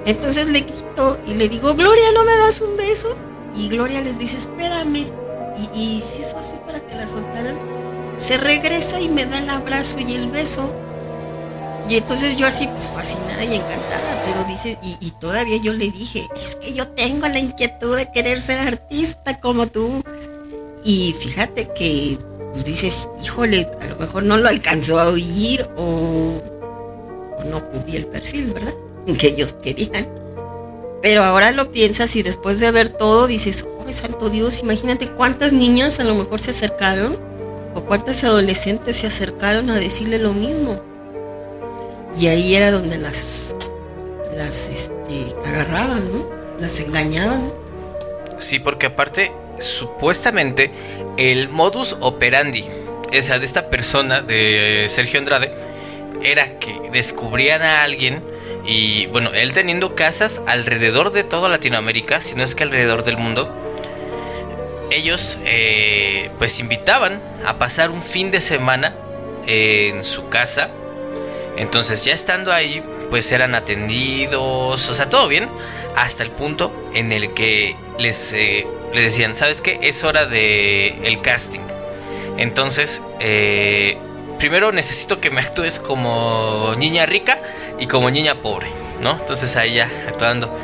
[0.07, 3.15] Entonces le grito y le digo, Gloria, ¿no me das un beso?
[3.57, 5.07] Y Gloria les dice, espérame.
[5.75, 7.59] Y, y si eso así para que la soltaran,
[8.17, 10.73] se regresa y me da el abrazo y el beso.
[11.89, 15.91] Y entonces yo así, pues fascinada y encantada, pero dice, y, y todavía yo le
[15.91, 20.03] dije, es que yo tengo la inquietud de querer ser artista como tú.
[20.85, 22.19] Y fíjate que,
[22.53, 26.41] pues dices, híjole, a lo mejor no lo alcanzó a oír o,
[27.47, 28.75] no cubrí el perfil, ¿verdad?
[29.19, 30.07] Que ellos querían.
[31.01, 35.53] Pero ahora lo piensas y después de ver todo dices, oh, santo Dios, imagínate cuántas
[35.53, 37.17] niñas a lo mejor se acercaron
[37.75, 40.81] o cuántas adolescentes se acercaron a decirle lo mismo.
[42.19, 43.55] Y ahí era donde las,
[44.37, 46.27] las este, agarraban, ¿no?
[46.59, 47.53] Las engañaban.
[48.37, 50.73] Sí, porque aparte, supuestamente,
[51.19, 52.65] el modus operandi,
[53.13, 55.53] esa de esta persona, de Sergio Andrade,
[56.23, 58.23] era que descubrían a alguien
[58.65, 63.19] y, bueno, él teniendo casas alrededor de toda Latinoamérica, si no es que alrededor del
[63.19, 63.53] mundo,
[64.91, 68.95] ellos eh, pues invitaban a pasar un fin de semana
[69.47, 70.71] en su casa.
[71.57, 75.49] Entonces ya estando ahí, pues eran atendidos, o sea, todo bien,
[75.97, 79.79] hasta el punto en el que les, eh, les decían, ¿sabes qué?
[79.83, 81.61] Es hora de el casting.
[82.37, 83.99] Entonces, eh,
[84.39, 87.41] primero necesito que me actúes como niña rica
[87.79, 88.69] y como niña pobre,
[89.01, 89.13] ¿no?
[89.13, 90.55] Entonces ahí ya actuando.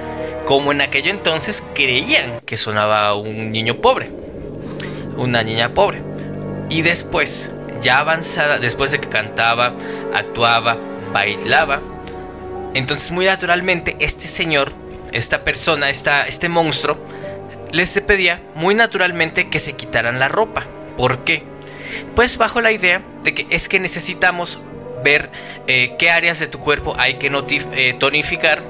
[0.47, 4.11] como en aquello entonces creían que sonaba un niño pobre,
[5.17, 6.03] una niña pobre.
[6.69, 9.75] Y después, ya avanzada, después de que cantaba,
[10.13, 10.77] actuaba,
[11.13, 11.81] bailaba,
[12.75, 14.73] entonces muy naturalmente este señor,
[15.13, 16.99] esta persona, esta, este monstruo,
[17.75, 20.65] les pedía muy naturalmente que se quitaran la ropa.
[20.97, 21.43] ¿Por qué?
[22.15, 24.61] Pues bajo la idea de que es que necesitamos
[25.03, 25.31] ver
[25.67, 27.27] eh, qué áreas de tu cuerpo hay que
[27.73, 28.63] eh, tonificar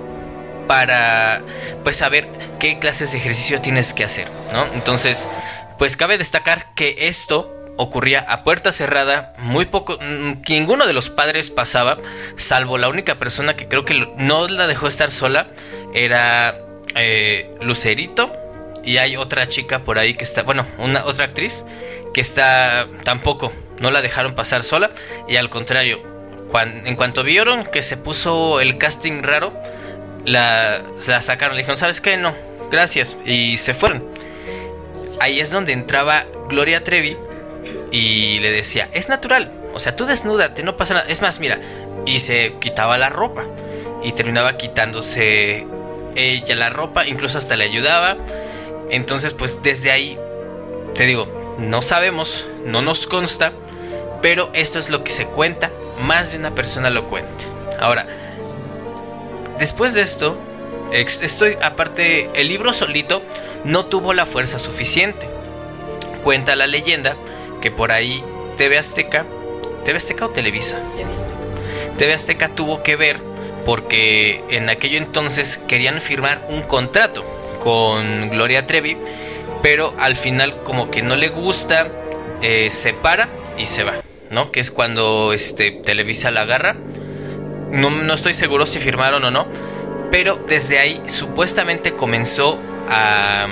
[0.67, 1.43] para
[1.83, 4.67] pues saber qué clases de ejercicio tienes que hacer, ¿no?
[4.75, 5.29] Entonces,
[5.79, 11.11] pues cabe destacar que esto ocurría a puerta cerrada, muy poco, mm, ninguno de los
[11.11, 11.99] padres pasaba,
[12.37, 15.49] salvo la única persona que creo que no la dejó estar sola,
[15.93, 16.59] era
[16.95, 18.33] eh, Lucerito,
[18.85, 21.65] y hay otra chica por ahí que está, bueno, una otra actriz
[22.13, 24.91] que está tampoco, no la dejaron pasar sola
[25.29, 26.03] y al contrario,
[26.63, 29.53] en cuanto vieron que se puso el casting raro,
[30.25, 32.17] la, la sacaron, le dijeron, ¿sabes qué?
[32.17, 32.35] No,
[32.71, 34.05] gracias y se fueron.
[35.21, 37.17] Ahí es donde entraba Gloria Trevi
[37.91, 41.07] y le decía, es natural, o sea, tú desnúdate, no pasa nada.
[41.09, 41.61] Es más, mira,
[42.07, 43.45] y se quitaba la ropa
[44.03, 45.67] y terminaba quitándose
[46.15, 48.17] ella la ropa, incluso hasta le ayudaba
[48.91, 50.19] entonces, pues desde ahí,
[50.95, 51.27] te digo,
[51.59, 53.53] no sabemos, no nos consta,
[54.23, 55.71] pero esto es lo que se cuenta,
[56.03, 57.45] más de una persona lo cuenta.
[57.81, 58.07] Ahora,
[59.59, 60.39] después de esto,
[60.93, 63.23] estoy, aparte, el libro solito
[63.65, 65.29] no tuvo la fuerza suficiente.
[66.23, 67.17] Cuenta la leyenda
[67.61, 68.25] que por ahí
[68.57, 69.25] TV Azteca,
[69.85, 73.21] TV Azteca o Televisa, TV Azteca, TV Azteca tuvo que ver
[73.67, 77.25] porque en aquello entonces querían firmar un contrato
[77.65, 78.97] con Gloria Trevi,
[79.63, 81.91] pero al final como que no le gusta,
[82.43, 83.95] eh, se para y se va,
[84.31, 84.53] ¿no?
[84.53, 86.77] Que es cuando este, Televisa la agarra.
[87.71, 89.49] No, no estoy seguro si firmaron o no,
[90.11, 93.49] pero desde ahí supuestamente comenzó a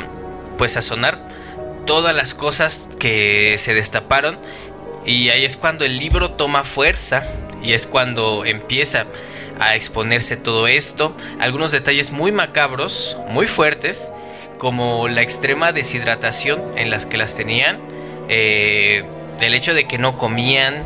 [0.59, 1.27] pues a sonar
[1.87, 4.39] todas las cosas que se destaparon
[5.05, 7.25] y ahí es cuando el libro toma fuerza
[7.63, 9.07] y es cuando empieza
[9.63, 11.17] a exponerse todo esto.
[11.39, 14.13] Algunos detalles muy macabros, muy fuertes,
[14.59, 17.81] como la extrema deshidratación en las que las tenían,
[18.29, 19.05] eh,
[19.41, 20.85] el hecho de que no comían,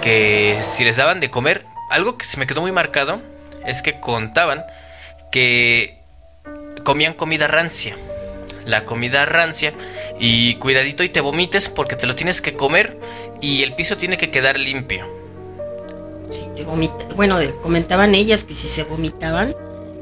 [0.00, 3.20] que si les daban de comer, algo que se me quedó muy marcado
[3.66, 4.64] es que contaban
[5.30, 5.98] que
[6.82, 7.96] comían comida rancia.
[8.66, 9.74] La comida rancia
[10.18, 12.98] y cuidadito y te vomites porque te lo tienes que comer
[13.42, 15.23] y el piso tiene que quedar limpio
[17.16, 19.54] bueno, comentaban ellas que si se vomitaban,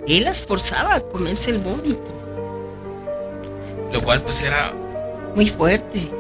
[0.07, 2.11] él las forzaba a comerse el vómito.
[3.93, 4.73] Lo cual pues era...
[5.35, 6.11] Muy fuerte.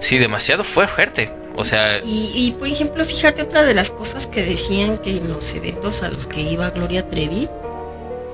[0.00, 1.32] Sí, demasiado fue fuerte.
[1.56, 1.98] O sea...
[2.04, 6.02] Y, y, por ejemplo, fíjate otra de las cosas que decían que en los eventos
[6.02, 7.48] a los que iba Gloria Trevi,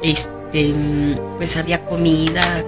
[0.02, 0.74] este,
[1.36, 2.64] pues había comida.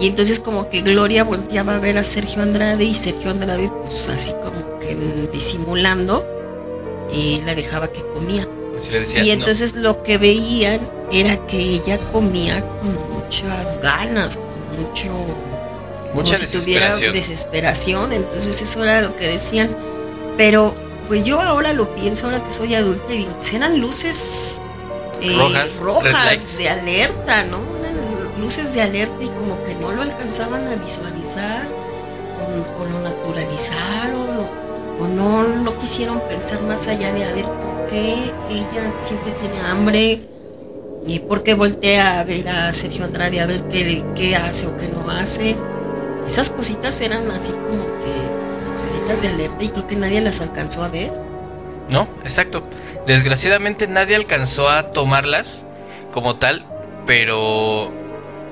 [0.00, 4.08] Y entonces como que Gloria volteaba a ver a Sergio Andrade y Sergio Andrade pues
[4.08, 4.96] así como que
[5.30, 6.26] disimulando
[7.12, 8.48] y la dejaba que comía.
[9.22, 10.80] y entonces lo que veían
[11.12, 15.08] era que ella comía con muchas ganas, con mucho
[16.14, 19.76] mucha como si tuviera desesperación, entonces eso era lo que decían.
[20.36, 20.74] Pero
[21.08, 24.56] pues yo ahora lo pienso, ahora que soy adulta, y digo, pues eran luces
[25.20, 27.80] eh, rojas, rojas de alerta, ¿no?
[28.40, 31.68] luces de alerta y como que no lo alcanzaban a visualizar
[32.40, 34.19] o, o lo naturalizaron
[35.00, 39.60] o no, no quisieron pensar más allá de a ver por qué ella siempre tiene
[39.60, 40.20] hambre
[41.06, 44.76] y por qué voltea a ver a Sergio Andrade a ver qué, qué hace o
[44.76, 45.56] qué no hace.
[46.26, 50.84] Esas cositas eran así como que necesitas de alerta y creo que nadie las alcanzó
[50.84, 51.12] a ver.
[51.88, 52.62] No, exacto.
[53.06, 55.66] Desgraciadamente nadie alcanzó a tomarlas
[56.12, 56.66] como tal,
[57.06, 57.92] pero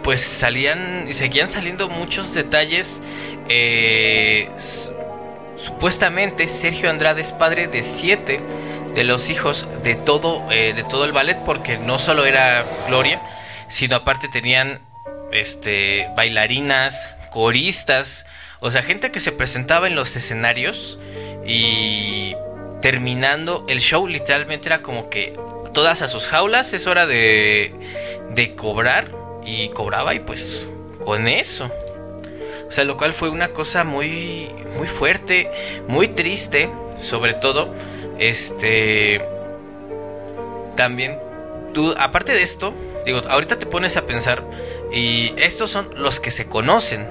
[0.03, 3.03] pues salían y seguían saliendo muchos detalles
[3.49, 4.49] eh,
[5.59, 8.41] Supuestamente Sergio Andrade es padre de siete
[8.95, 13.21] de los hijos de todo, eh, de todo el ballet, porque no solo era Gloria,
[13.69, 14.81] sino aparte tenían
[15.33, 18.25] este, bailarinas, coristas,
[18.61, 21.01] o sea, gente que se presentaba en los escenarios
[21.45, 22.37] y
[22.81, 25.33] terminando el show literalmente era como que
[25.75, 27.75] todas a sus jaulas, es hora de,
[28.31, 29.09] de cobrar
[29.45, 30.69] y cobraba y pues
[31.05, 31.71] con eso.
[32.69, 35.51] O sea, lo cual fue una cosa muy, muy fuerte,
[35.87, 37.73] muy triste, sobre todo.
[38.19, 39.25] Este.
[40.77, 41.19] También,
[41.73, 42.75] tú, aparte de esto,
[43.07, 44.45] digo, ahorita te pones a pensar,
[44.93, 47.07] y estos son los que se conocen.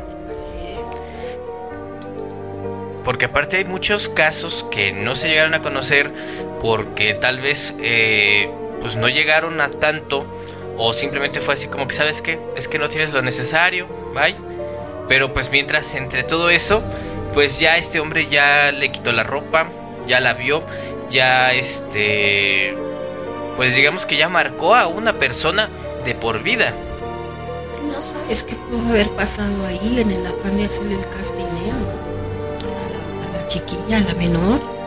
[3.03, 6.12] Porque aparte hay muchos casos que no se llegaron a conocer
[6.62, 8.51] porque tal vez eh,
[8.82, 10.28] pues no llegaron a tanto
[10.76, 12.38] o simplemente fue así como que, ¿sabes qué?
[12.58, 14.36] Es que no tienes lo necesario, bye.
[15.08, 16.82] Pero pues mientras entre todo eso,
[17.34, 19.70] pues ya este hombre ya le quitó la ropa,
[20.08, 20.64] ya la vio,
[21.10, 22.76] ya este,
[23.55, 25.70] pues digamos que ya marcó a una persona
[26.05, 26.74] de por vida.
[27.91, 31.76] No sabes qué pudo haber pasado ahí en el afán de hacerle el castineo
[32.60, 34.78] a la, a la chiquilla, a la menor.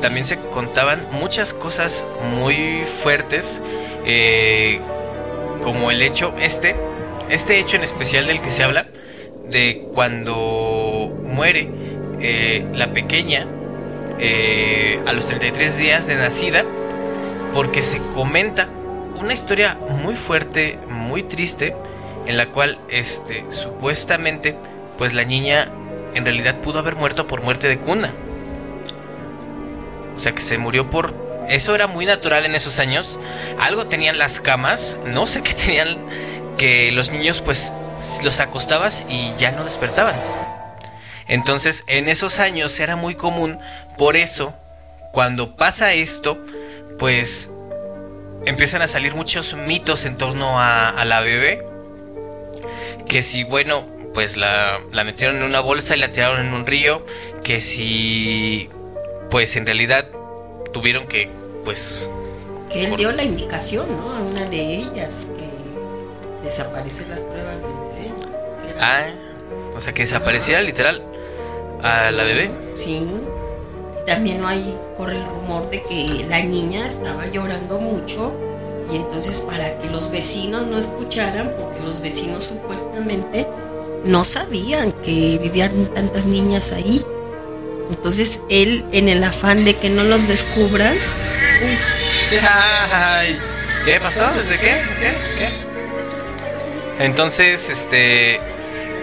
[0.00, 2.04] También se contaban muchas cosas
[2.36, 3.62] muy fuertes,
[4.04, 4.80] eh,
[5.62, 6.74] como el hecho este,
[7.28, 8.88] este hecho en especial del que se habla,
[9.52, 11.68] de cuando muere
[12.20, 13.46] eh, la pequeña
[14.18, 16.64] eh, a los 33 días de nacida,
[17.52, 18.68] porque se comenta
[19.20, 21.76] una historia muy fuerte, muy triste,
[22.26, 24.56] en la cual este, supuestamente
[24.96, 25.68] pues la niña
[26.14, 28.12] en realidad pudo haber muerto por muerte de cuna.
[30.14, 31.14] O sea que se murió por...
[31.48, 33.18] Eso era muy natural en esos años.
[33.58, 34.98] Algo tenían las camas.
[35.06, 35.98] No sé qué tenían
[36.56, 37.72] que los niños pues
[38.24, 40.16] los acostabas y ya no despertaban.
[41.28, 43.58] Entonces en esos años era muy común.
[43.98, 44.54] Por eso
[45.12, 46.38] cuando pasa esto
[46.98, 47.50] pues
[48.44, 51.64] empiezan a salir muchos mitos en torno a, a la bebé.
[53.08, 56.66] Que si bueno pues la, la metieron en una bolsa y la tiraron en un
[56.66, 57.04] río.
[57.42, 58.68] Que si
[59.30, 60.06] pues en realidad
[60.72, 61.30] tuvieron que,
[61.64, 62.10] pues...
[62.70, 64.12] Que él dio la indicación, ¿no?
[64.12, 67.81] A una de ellas, que desaparecen las pruebas bebé.
[68.82, 69.06] Ah,
[69.76, 71.02] o sea, que desapareciera literal
[71.82, 72.50] a la bebé.
[72.74, 73.06] Sí.
[74.06, 78.34] También hay, corre el rumor de que la niña estaba llorando mucho
[78.92, 83.46] y entonces para que los vecinos no escucharan, porque los vecinos supuestamente
[84.04, 87.04] no sabían que vivían tantas niñas ahí.
[87.88, 90.96] Entonces él, en el afán de que no los descubran,
[92.42, 93.38] Ay,
[93.84, 94.26] ¿Qué pasó?
[94.26, 94.72] ¿Desde qué?
[95.00, 95.12] ¿Qué?
[95.38, 95.48] ¿Qué?
[97.04, 98.40] Entonces, este.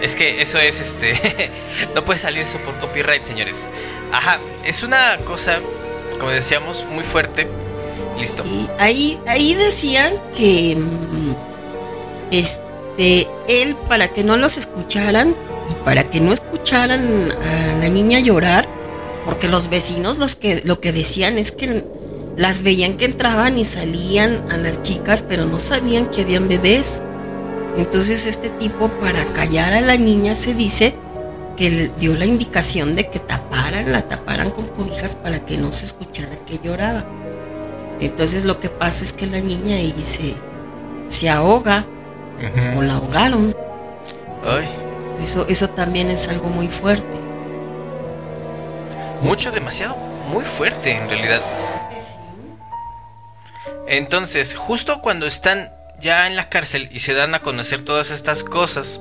[0.02, 1.50] Es que eso es este.
[1.94, 3.70] no puede salir eso por copyright, señores.
[4.12, 5.58] Ajá, es una cosa,
[6.18, 7.48] como decíamos, muy fuerte.
[8.18, 8.42] Listo.
[8.78, 11.34] ahí, ahí decían que mm,
[12.32, 15.36] este él para que no los escucharan
[15.70, 18.68] y para que no escucharan a la niña llorar,
[19.24, 21.84] porque los vecinos los que lo que decían es que
[22.36, 27.02] las veían que entraban y salían a las chicas, pero no sabían que habían bebés.
[27.76, 30.94] Entonces este tipo para callar a la niña se dice
[31.56, 35.86] que dio la indicación de que taparan, la taparan con cobijas para que no se
[35.86, 37.04] escuchara que lloraba.
[38.00, 40.34] Entonces lo que pasa es que la niña ahí se,
[41.08, 41.84] se ahoga
[42.76, 43.54] o la ahogaron.
[44.44, 44.66] Ay,
[45.22, 47.18] Eso, eso también es algo muy fuerte.
[49.22, 49.96] mucho, demasiado,
[50.32, 51.42] muy fuerte en realidad.
[53.86, 55.70] Entonces, justo cuando están
[56.00, 59.00] ya en la cárcel y se dan a conocer todas estas cosas,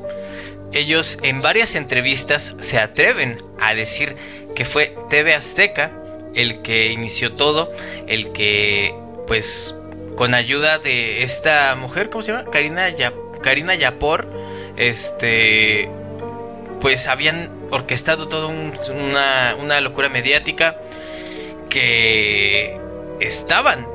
[0.71, 4.15] ellos en varias entrevistas se atreven a decir
[4.55, 5.91] que fue TV Azteca
[6.35, 7.71] el que inició todo,
[8.07, 8.93] el que
[9.25, 9.75] pues
[10.15, 12.49] con ayuda de esta mujer, ¿cómo se llama?
[12.51, 14.29] Karina Ya- Karina Yapor,
[14.77, 15.89] este
[16.81, 20.77] pues habían orquestado todo un- una, una locura mediática
[21.69, 22.79] que
[23.19, 23.85] estaban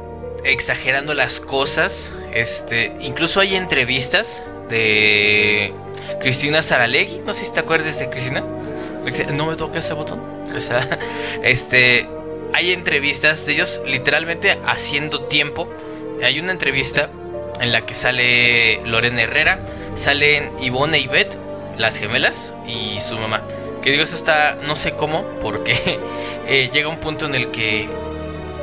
[0.45, 2.13] exagerando las cosas.
[2.33, 5.73] Este, incluso hay entrevistas de
[6.21, 7.21] Cristina Saralegui.
[7.25, 8.45] No sé si te acuerdas de Cristina.
[9.33, 10.21] No me toca ese botón.
[10.55, 10.99] O sea,
[11.43, 12.09] este,
[12.53, 15.69] hay entrevistas de ellos literalmente haciendo tiempo.
[16.23, 17.11] Hay una entrevista
[17.61, 19.61] en la que sale Lorena Herrera,
[19.95, 21.37] salen Ivonne y Beth,
[21.79, 23.43] las gemelas, y su mamá.
[23.83, 25.75] Que digo, eso está, no sé cómo, porque
[26.49, 27.89] eh, llega un punto en el que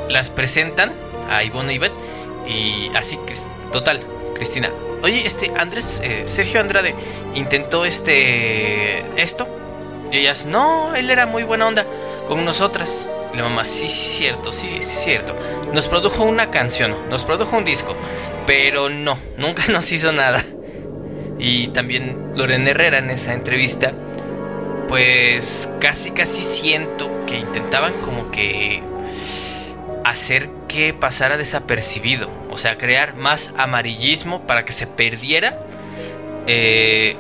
[0.10, 0.92] las presentan
[1.32, 1.94] a Ivonne Beth,
[2.48, 3.20] y así
[3.72, 4.02] total,
[4.36, 4.70] Cristina.
[5.04, 6.94] Oye, este Andrés, eh, Sergio Andrade
[7.34, 9.48] intentó este, esto,
[10.12, 11.86] y ellas, no, él era muy buena onda
[12.28, 13.10] con nosotras.
[13.34, 15.36] Y la mamá, sí, sí, cierto, sí, sí, cierto.
[15.74, 17.96] Nos produjo una canción, nos produjo un disco,
[18.46, 20.44] pero no, nunca nos hizo nada.
[21.40, 23.94] Y también Lorena Herrera en esa entrevista,
[24.88, 28.84] pues casi, casi siento que intentaban como que
[30.04, 32.30] hacer que pasara desapercibido.
[32.50, 35.60] O sea, crear más amarillismo para que se perdiera.
[36.48, 37.18] eh,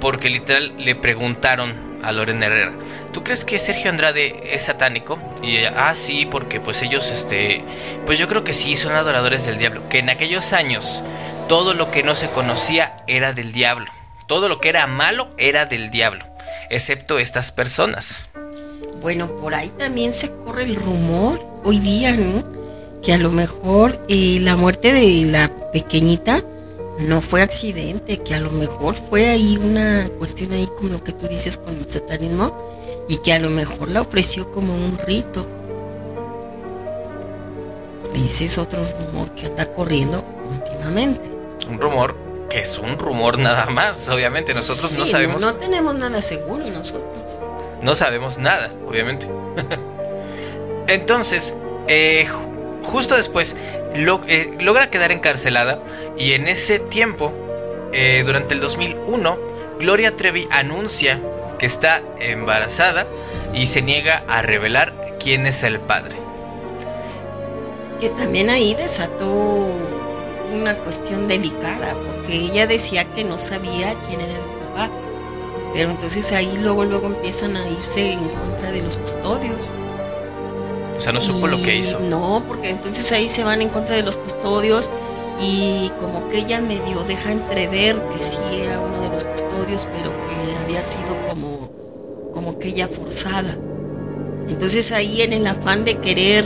[0.00, 2.72] porque literal le preguntaron a Lorena Herrera,
[3.12, 5.16] ¿tú crees que Sergio Andrade es satánico?
[5.44, 7.62] Y ah, sí, porque pues ellos, este,
[8.04, 9.88] pues yo creo que sí, son adoradores del diablo.
[9.88, 11.04] Que en aquellos años
[11.48, 13.86] todo lo que no se conocía era del diablo.
[14.26, 16.26] Todo lo que era malo era del diablo.
[16.68, 18.28] Excepto estas personas.
[19.02, 22.62] Bueno, por ahí también se corre el rumor hoy día, ¿no?
[23.02, 26.42] que a lo mejor eh, la muerte de la pequeñita
[27.00, 31.12] no fue accidente, que a lo mejor fue ahí una cuestión ahí como lo que
[31.12, 32.56] tú dices con el satanismo
[33.08, 35.44] y que a lo mejor la ofreció como un rito.
[38.24, 41.28] Ese es otro rumor que anda corriendo últimamente.
[41.68, 42.14] Un rumor
[42.48, 44.54] que es un rumor nada más, obviamente.
[44.54, 45.42] Nosotros no sabemos.
[45.42, 47.21] No, tenemos nada seguro nosotros.
[47.82, 49.28] No sabemos nada, obviamente.
[50.88, 51.54] Entonces,
[51.86, 53.56] eh, ju- justo después,
[53.94, 55.80] eh, logra quedar encarcelada
[56.18, 57.32] y en ese tiempo,
[57.92, 59.38] eh, durante el 2001,
[59.78, 61.20] Gloria Trevi anuncia
[61.58, 63.06] que está embarazada
[63.54, 66.16] y se niega a revelar quién es el padre.
[68.00, 69.66] Que también ahí desató
[70.52, 74.40] una cuestión delicada, porque ella decía que no sabía quién era el
[74.74, 74.90] papá.
[75.72, 79.70] Pero entonces ahí luego, luego empiezan a irse en contra de los custodios.
[80.96, 81.98] O sea, no supo lo que hizo.
[82.00, 84.90] No, porque entonces ahí se van en contra de los custodios
[85.40, 90.10] y como que ella medio deja entrever que sí era uno de los custodios, pero
[90.10, 91.70] que había sido como,
[92.32, 93.56] como que ella forzada.
[94.48, 96.44] Entonces ahí en el afán de querer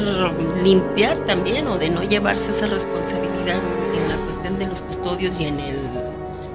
[0.63, 3.61] limpiar también o de no llevarse esa responsabilidad
[3.97, 5.77] en la cuestión de los custodios y en el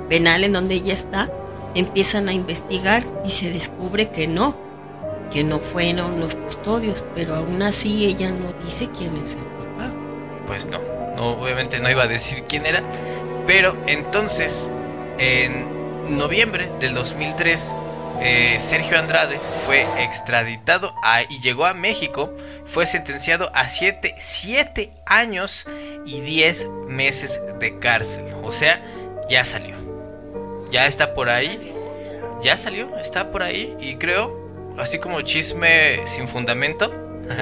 [0.07, 1.31] penal en donde ella está,
[1.75, 4.55] empiezan a investigar y se descubre que no,
[5.31, 9.93] que no fueron los custodios, pero aún así ella no dice quién es el papá.
[10.47, 10.79] Pues no,
[11.15, 12.83] no, obviamente no iba a decir quién era.
[13.47, 14.71] Pero entonces,
[15.17, 17.75] en noviembre del 2003,
[18.23, 20.93] eh, Sergio Andrade fue extraditado
[21.29, 22.33] y llegó a México.
[22.65, 25.65] Fue sentenciado a 7 siete años
[26.05, 28.25] y 10 meses de cárcel.
[28.43, 28.83] O sea,
[29.27, 29.80] ya salió.
[30.71, 31.73] Ya está por ahí.
[32.41, 33.75] Ya salió, está por ahí.
[33.79, 36.91] Y creo, así como chisme sin fundamento,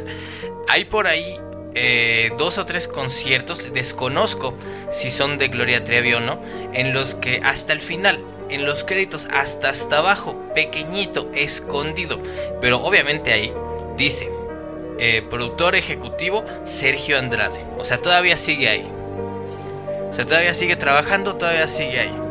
[0.68, 1.40] hay por ahí
[1.76, 4.56] eh, dos o tres conciertos, desconozco
[4.92, 6.42] si son de Gloria Trevi o no,
[6.74, 8.20] en los que hasta el final,
[8.50, 12.20] en los créditos, hasta hasta abajo, pequeñito, escondido,
[12.60, 13.54] pero obviamente ahí
[13.96, 14.30] dice,
[14.98, 18.92] eh, productor ejecutivo Sergio Andrade, o sea, todavía sigue ahí.
[20.10, 22.29] O sea, todavía sigue trabajando, todavía sigue ahí.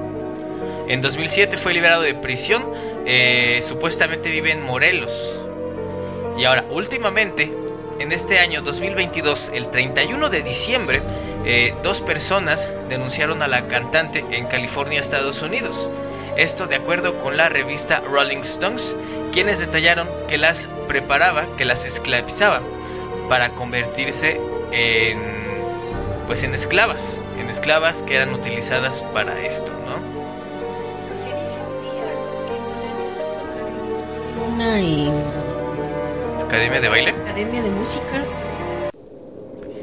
[0.88, 2.66] En 2007 fue liberado de prisión,
[3.04, 5.38] eh, supuestamente vive en Morelos.
[6.38, 7.52] Y ahora, últimamente,
[7.98, 11.02] en este año 2022, el 31 de diciembre,
[11.44, 15.90] eh, dos personas denunciaron a la cantante en California, Estados Unidos.
[16.38, 18.96] Esto de acuerdo con la revista Rolling Stones,
[19.30, 22.62] quienes detallaron que las preparaba, que las esclavizaba
[23.28, 24.40] para convertirse
[24.72, 25.36] en
[26.26, 30.17] pues en esclavas, en esclavas que eran utilizadas para esto, ¿no?
[34.58, 35.12] Una en
[36.44, 37.10] Academia de baile.
[37.10, 38.24] academia de música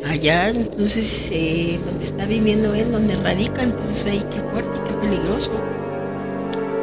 [0.06, 4.98] allá, entonces eh, donde está viviendo él, donde radica, entonces ahí qué fuerte y qué
[4.98, 5.52] peligroso.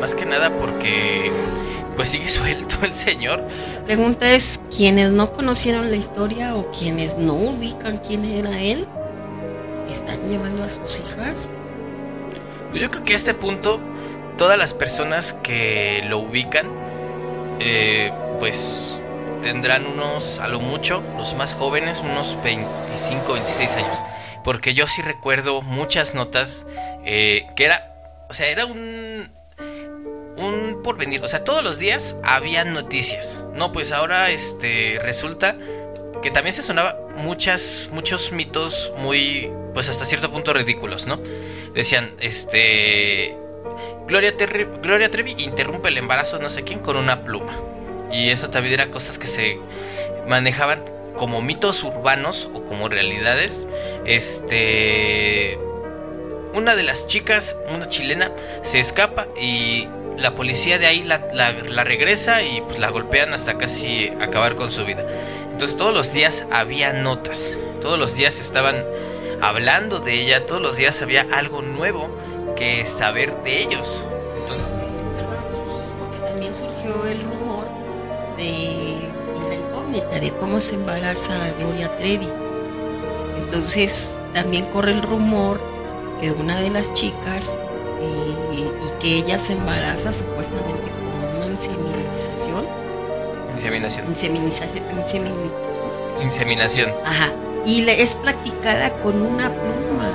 [0.00, 1.30] Más que nada porque
[1.94, 3.44] pues sigue suelto el señor.
[3.80, 8.88] La pregunta es, quienes no conocieron la historia o quienes no ubican quién era él,
[9.88, 11.50] están llevando a sus hijas.
[12.72, 13.80] Yo creo que a este punto
[14.38, 16.81] todas las personas que lo ubican
[17.64, 19.00] eh, pues
[19.40, 23.96] tendrán unos, a lo mucho, los más jóvenes, unos 25, 26 años.
[24.42, 26.66] Porque yo sí recuerdo muchas notas
[27.04, 27.94] eh, que era,
[28.28, 29.30] o sea, era un,
[30.36, 31.22] un porvenir.
[31.22, 33.44] O sea, todos los días había noticias.
[33.54, 35.56] No, pues ahora este resulta
[36.22, 41.20] que también se sonaba muchas, muchos mitos muy, pues hasta cierto punto ridículos, ¿no?
[41.74, 43.36] Decían, este,
[44.06, 47.52] Gloria, Trevi interrumpe el embarazo no sé quién con una pluma.
[48.12, 49.58] Y eso también era cosas que se
[50.26, 50.84] manejaban
[51.16, 53.66] como mitos urbanos o como realidades.
[54.04, 55.58] Este,
[56.52, 58.30] una de las chicas, una chilena,
[58.62, 63.32] se escapa y la policía de ahí la, la- la regresa y pues la golpean
[63.32, 65.06] hasta casi acabar con su vida.
[65.50, 68.84] Entonces todos los días había notas, todos los días estaban
[69.40, 72.14] hablando de ella, todos los días había algo nuevo
[72.62, 74.04] que saber de ellos.
[74.38, 74.70] Entonces,
[75.16, 77.66] Perdón, sí, porque también surgió el rumor
[78.36, 79.08] de
[79.48, 82.28] la incógnita de cómo se embaraza Gloria Trevi.
[83.38, 85.60] Entonces también corre el rumor
[86.20, 87.58] que una de las chicas
[88.00, 92.64] eh, y que ella se embaraza supuestamente con una inseminación,
[93.54, 94.06] inseminación.
[94.08, 95.52] inseminación, insemin-
[96.22, 96.90] Inseminación.
[97.04, 97.32] ajá,
[97.66, 100.12] y le es practicada con una pluma.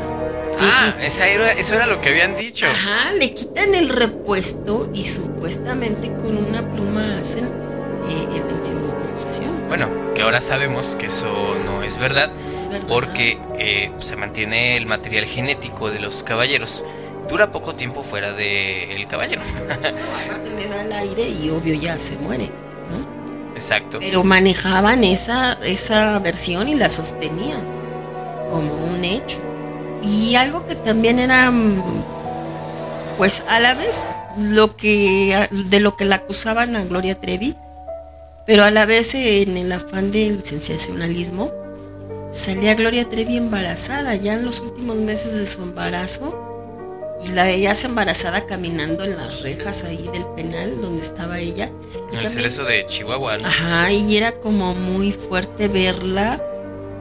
[0.60, 2.66] Ah, esa era, eso era lo que habían dicho.
[2.68, 9.68] Ajá, le quitan el repuesto y supuestamente con una pluma hacen eh, evangelización.
[9.68, 11.28] Bueno, que ahora sabemos que eso
[11.66, 12.88] no es verdad, Es verdad.
[12.88, 16.84] porque eh, se mantiene el material genético de los caballeros.
[17.30, 19.41] Dura poco tiempo fuera del caballero.
[19.70, 22.49] Aparte le da el aire y obvio ya se muere.
[23.53, 23.97] Exacto.
[23.99, 27.60] Pero manejaban esa, esa versión y la sostenían
[28.49, 29.39] como un hecho.
[30.01, 31.83] Y algo que también era, mm,
[33.17, 34.05] pues a la vez,
[34.37, 37.55] lo que, de lo que la acusaban a Gloria Trevi,
[38.45, 41.51] pero a la vez en el afán del sensacionalismo,
[42.29, 46.43] salía Gloria Trevi embarazada, ya en los últimos meses de su embarazo,
[47.25, 51.71] y la veías embarazada caminando en las rejas ahí del penal donde estaba ella.
[51.93, 53.47] Y En el también- cerezo de Chihuahua, ¿no?
[53.47, 56.39] Ajá, y era como muy fuerte verla,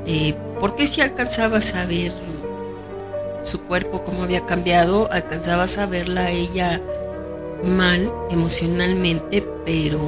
[0.06, 2.12] eh, porque si alcanzabas a ver
[3.46, 6.80] su cuerpo, cómo había cambiado, alcanzabas a verla a ella
[7.62, 10.00] mal emocionalmente, pero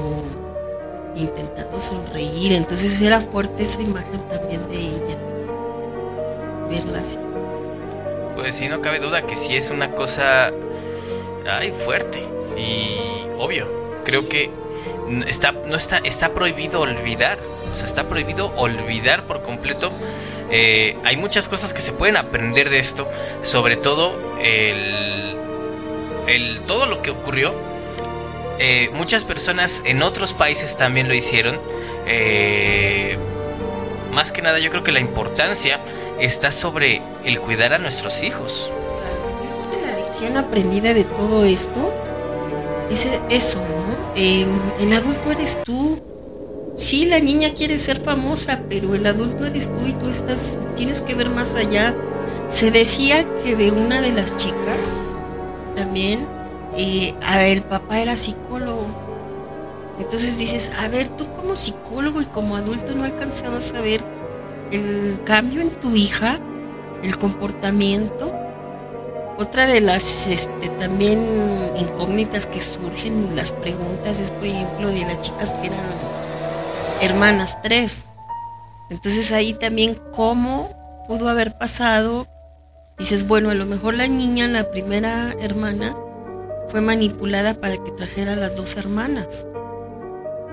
[1.14, 5.16] intentando sonreír, entonces era fuerte esa imagen también de ella,
[6.68, 7.18] verla así.
[8.34, 10.52] Pues sí, no cabe duda que sí es una cosa
[11.48, 12.22] ay, fuerte
[12.56, 12.96] y
[13.38, 13.66] obvio.
[14.04, 14.50] Creo que
[15.26, 17.38] está, no está, está prohibido olvidar.
[17.72, 19.90] O sea, está prohibido olvidar por completo.
[20.50, 23.08] Eh, hay muchas cosas que se pueden aprender de esto.
[23.42, 25.36] Sobre todo el,
[26.66, 27.52] todo lo que ocurrió.
[28.58, 31.60] Eh, muchas personas en otros países también lo hicieron.
[32.06, 33.18] Eh,
[34.12, 35.80] más que nada yo creo que la importancia
[36.18, 38.70] está sobre el cuidar a nuestros hijos.
[39.82, 41.94] La lección aprendida de todo esto
[42.90, 44.14] es eso, ¿no?
[44.16, 46.07] El adulto eres tú.
[46.78, 51.00] Sí, la niña quiere ser famosa, pero el adulto eres tú y tú estás, tienes
[51.00, 51.96] que ver más allá.
[52.48, 54.94] Se decía que de una de las chicas
[55.74, 56.28] también
[56.76, 57.16] eh,
[57.48, 58.86] el papá era psicólogo.
[59.98, 64.04] Entonces dices, a ver, tú como psicólogo y como adulto no alcanzabas a ver
[64.70, 66.38] el cambio en tu hija,
[67.02, 68.32] el comportamiento.
[69.36, 71.26] Otra de las este, también
[71.76, 76.07] incógnitas que surgen, las preguntas, es por ejemplo de las chicas que eran
[77.00, 78.04] hermanas tres.
[78.90, 82.26] Entonces ahí también cómo pudo haber pasado.
[82.98, 85.96] Dices, bueno, a lo mejor la niña, la primera hermana,
[86.68, 89.46] fue manipulada para que trajera a las dos hermanas.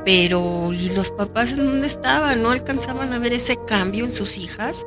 [0.05, 2.43] Pero, ¿y los papás en dónde estaban?
[2.43, 4.85] ¿No alcanzaban a ver ese cambio en sus hijas?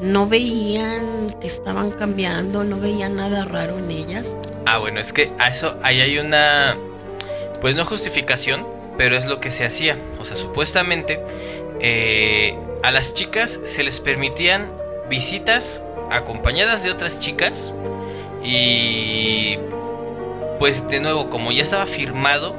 [0.00, 2.64] ¿No veían que estaban cambiando?
[2.64, 4.36] ¿No veían nada raro en ellas?
[4.66, 6.76] Ah, bueno, es que a eso ahí hay una,
[7.60, 8.66] pues no justificación,
[9.00, 9.96] pero es lo que se hacía.
[10.18, 11.24] O sea, supuestamente
[11.80, 14.70] eh, a las chicas se les permitían
[15.08, 15.80] visitas
[16.10, 17.72] acompañadas de otras chicas
[18.44, 19.58] y
[20.58, 22.54] pues de nuevo, como ya estaba firmado,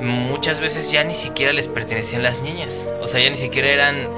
[0.00, 2.88] muchas veces ya ni siquiera les pertenecían las niñas.
[3.00, 4.08] O sea, ya ni siquiera eran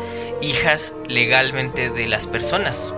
[0.43, 2.93] hijas legalmente de las personas.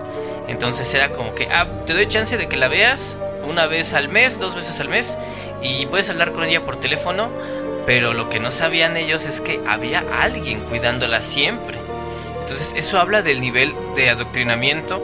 [0.49, 4.09] Entonces era como que, ah, te doy chance de que la veas una vez al
[4.09, 5.17] mes, dos veces al mes,
[5.61, 7.31] y puedes hablar con ella por teléfono,
[7.87, 11.79] pero lo que no sabían ellos es que había alguien cuidándola siempre.
[12.41, 15.01] Entonces eso habla del nivel de adoctrinamiento,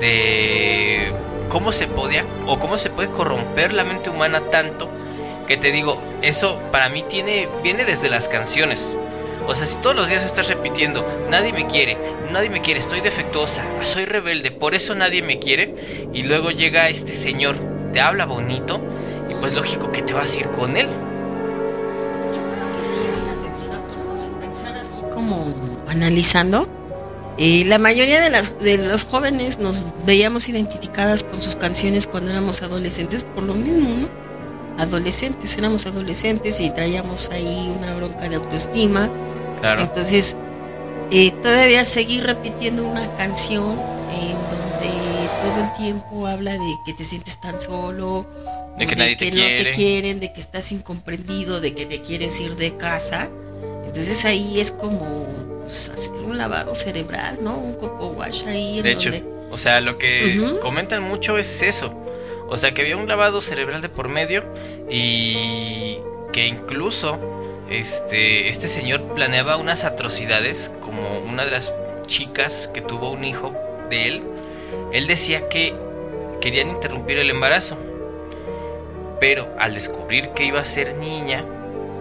[0.00, 1.12] de
[1.48, 4.90] cómo se podía o cómo se puede corromper la mente humana tanto
[5.46, 8.94] que te digo, eso para mí tiene viene desde las canciones.
[9.46, 11.96] O sea, si todos los días estás repitiendo, nadie me quiere,
[12.32, 15.72] nadie me quiere, estoy defectuosa, soy rebelde, por eso nadie me quiere,
[16.12, 17.56] y luego llega este señor,
[17.92, 18.80] te habla bonito,
[19.30, 20.88] y pues lógico que te vas a ir con él.
[25.26, 25.54] Como
[25.88, 26.68] analizando,
[27.38, 32.30] eh, la mayoría de, las, de los jóvenes nos veíamos identificadas con sus canciones cuando
[32.30, 34.08] éramos adolescentes por lo mismo, ¿no?
[34.82, 39.10] Adolescentes, éramos adolescentes y traíamos ahí una bronca de autoestima.
[39.60, 39.82] Claro.
[39.82, 40.36] Entonces,
[41.10, 43.78] eh, todavía seguir repitiendo una canción
[44.12, 48.26] en donde todo el tiempo habla de que te sientes tan solo,
[48.78, 49.64] De que nadie te no quiere.
[49.64, 53.30] te quieren, de que estás incomprendido, de que te quieres ir de casa.
[53.86, 55.26] Entonces ahí es como
[55.62, 57.56] pues, hacer un lavado cerebral, ¿no?
[57.56, 58.82] Un coco wash ahí.
[58.82, 61.90] De hecho, donde- o sea, lo que comentan mucho es eso.
[62.48, 64.42] O sea, que había un lavado cerebral de por medio
[64.90, 65.98] y
[66.32, 67.18] que incluso
[67.70, 71.74] este, este señor planeaba unas atrocidades como una de las
[72.06, 73.52] chicas que tuvo un hijo
[73.90, 74.22] de él.
[74.92, 75.74] Él decía que
[76.40, 77.76] querían interrumpir el embarazo.
[79.18, 81.44] Pero al descubrir que iba a ser niña,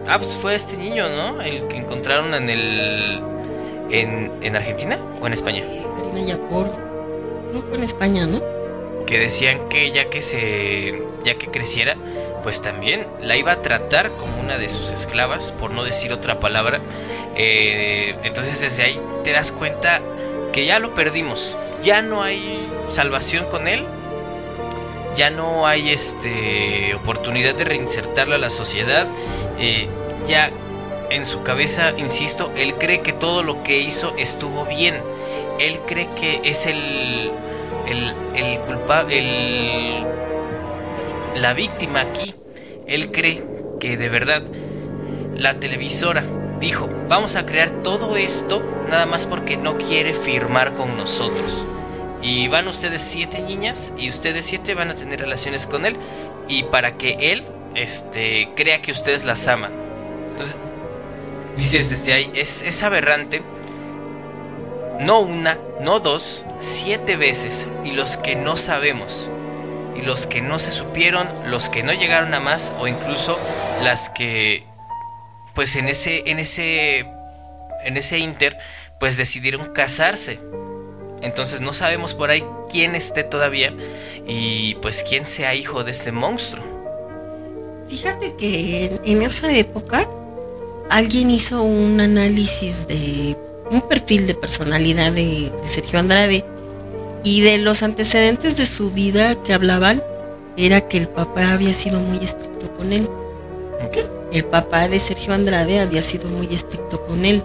[0.08, 1.42] ah, pues fue este niño, ¿no?
[1.42, 3.22] El que encontraron en el
[3.90, 5.64] en, en Argentina o en España.
[5.98, 6.72] Karina Yapor,
[7.50, 8.56] creo que fue en España, ¿no?
[9.06, 11.96] que decían que ya que se ya que creciera
[12.44, 16.40] pues también la iba a tratar como una de sus esclavas, por no decir otra
[16.40, 16.80] palabra.
[17.36, 20.00] Eh, entonces desde ahí te das cuenta
[20.54, 23.84] que ya lo perdimos, ya no hay salvación con él,
[25.16, 29.08] ya no hay este oportunidad de reinsertarlo a la sociedad,
[29.60, 29.88] eh,
[30.28, 30.52] ya
[31.10, 35.02] en su cabeza, insisto, él cree que todo lo que hizo estuvo bien,
[35.60, 37.32] él cree que es el
[37.88, 40.06] el, el culpable, el,
[41.42, 42.36] la víctima aquí,
[42.88, 43.44] él cree
[43.80, 44.42] que de verdad
[45.36, 46.24] la televisora
[46.60, 51.66] dijo, vamos a crear todo esto nada más porque no quiere firmar con nosotros.
[52.26, 55.96] Y van ustedes siete niñas y ustedes siete van a tener relaciones con él
[56.48, 57.44] y para que él
[57.76, 59.72] este, crea que ustedes las aman.
[60.32, 60.56] Entonces,
[61.56, 63.44] dices desde ahí, es, es aberrante.
[65.00, 67.68] No una, no dos, siete veces.
[67.84, 69.30] Y los que no sabemos.
[69.96, 73.38] Y los que no se supieron, los que no llegaron a más, o incluso
[73.84, 74.66] las que,
[75.54, 77.06] pues en ese, en ese,
[77.84, 78.58] en ese inter,
[79.00, 80.40] pues decidieron casarse.
[81.26, 83.74] Entonces no sabemos por ahí quién esté todavía
[84.28, 86.64] y pues quién sea hijo de este monstruo.
[87.88, 90.08] Fíjate que en, esa época
[90.92, 93.36] alguien hizo un análisis de
[93.72, 96.46] un perfil de personalidad de, de Sergio Andrade
[97.24, 100.04] y de los antecedentes de su vida que hablaban
[100.58, 103.10] era que el papá había sido muy estricto con él.
[104.32, 107.42] El papá de Sergio Andrade había sido muy estricto con él.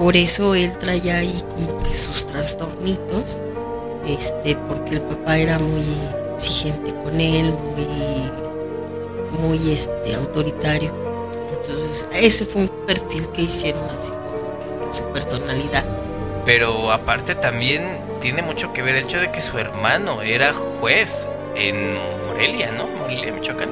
[0.00, 3.36] Por eso él traía ahí como que sus trastornitos,
[4.06, 5.84] este, porque el papá era muy
[6.34, 8.30] exigente con él, muy,
[9.38, 10.90] muy este, autoritario.
[11.52, 15.84] Entonces, ese fue un perfil que hicieron así como que su personalidad.
[16.46, 17.82] Pero aparte también
[18.22, 22.86] tiene mucho que ver el hecho de que su hermano era juez en Morelia, ¿no?
[22.86, 23.68] Morelia, Michoacán.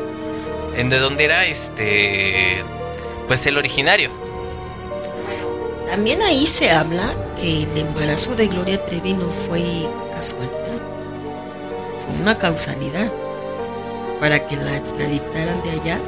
[0.76, 2.62] En de donde era este
[3.26, 4.27] pues el originario.
[5.88, 9.62] También ahí se habla que el embarazo de Gloria Trevi no fue
[10.12, 10.82] casualidad,
[12.00, 13.10] fue una causalidad
[14.20, 15.98] para que la extraditaran de allá.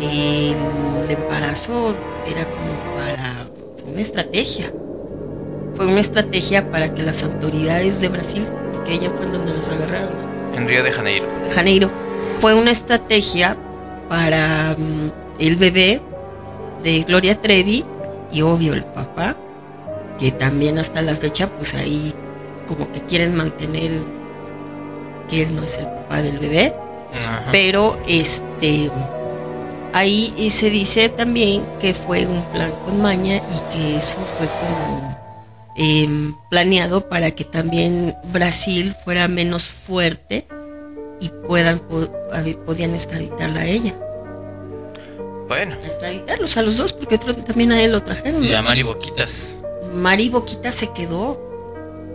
[0.00, 1.94] El embarazo
[2.26, 3.46] era como para
[3.76, 4.72] fue una estrategia,
[5.74, 10.14] fue una estrategia para que las autoridades de Brasil, porque ella fue donde los agarraron,
[10.54, 11.26] En Río de Janeiro.
[11.50, 11.90] Janeiro,
[12.40, 13.56] fue una estrategia
[14.08, 16.00] para mm, el bebé
[16.82, 17.84] de Gloria Trevi
[18.34, 19.36] y obvio el papá,
[20.18, 22.12] que también hasta la fecha pues ahí
[22.66, 23.92] como que quieren mantener
[25.28, 26.74] que él no es el papá del bebé,
[27.14, 27.44] Ajá.
[27.52, 28.90] pero este
[29.92, 34.48] ahí y se dice también que fue un plan con maña y que eso fue
[34.48, 35.16] como
[35.76, 40.48] em, planeado para que también Brasil fuera menos fuerte
[41.20, 41.80] y puedan
[42.66, 43.94] podían extraditarla a ella
[45.48, 48.82] Bueno, extraditarlos a los dos porque otro- también a él lo trajeron y a Mari
[48.82, 49.56] Boquitas.
[49.94, 51.40] Mari Boquita se quedó.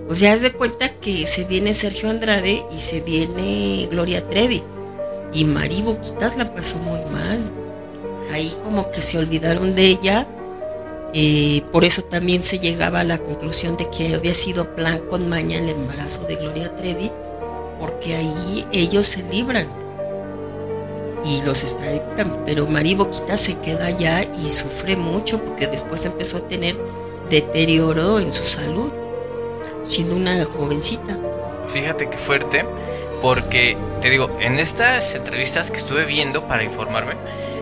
[0.09, 4.63] O sea, haz de cuenta que se viene Sergio Andrade y se viene Gloria Trevi.
[5.31, 7.39] Y Mari Boquitas la pasó muy mal.
[8.33, 10.27] Ahí como que se olvidaron de ella.
[11.13, 15.27] eh, por eso también se llegaba a la conclusión de que había sido plan con
[15.27, 17.11] maña el embarazo de Gloria Trevi.
[17.79, 19.67] Porque ahí ellos se libran.
[21.25, 22.43] Y los extraditan.
[22.45, 26.77] Pero Mari Boquita se queda allá y sufre mucho porque después empezó a tener
[27.29, 28.91] deterioro en su salud,
[29.85, 31.17] siendo una jovencita.
[31.67, 32.65] Fíjate qué fuerte,
[33.21, 37.13] porque te digo, en estas entrevistas que estuve viendo para informarme,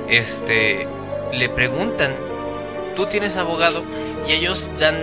[0.07, 0.87] este,
[1.33, 2.11] le preguntan,
[2.95, 3.83] ¿tú tienes abogado?
[4.27, 4.95] Y ellos dan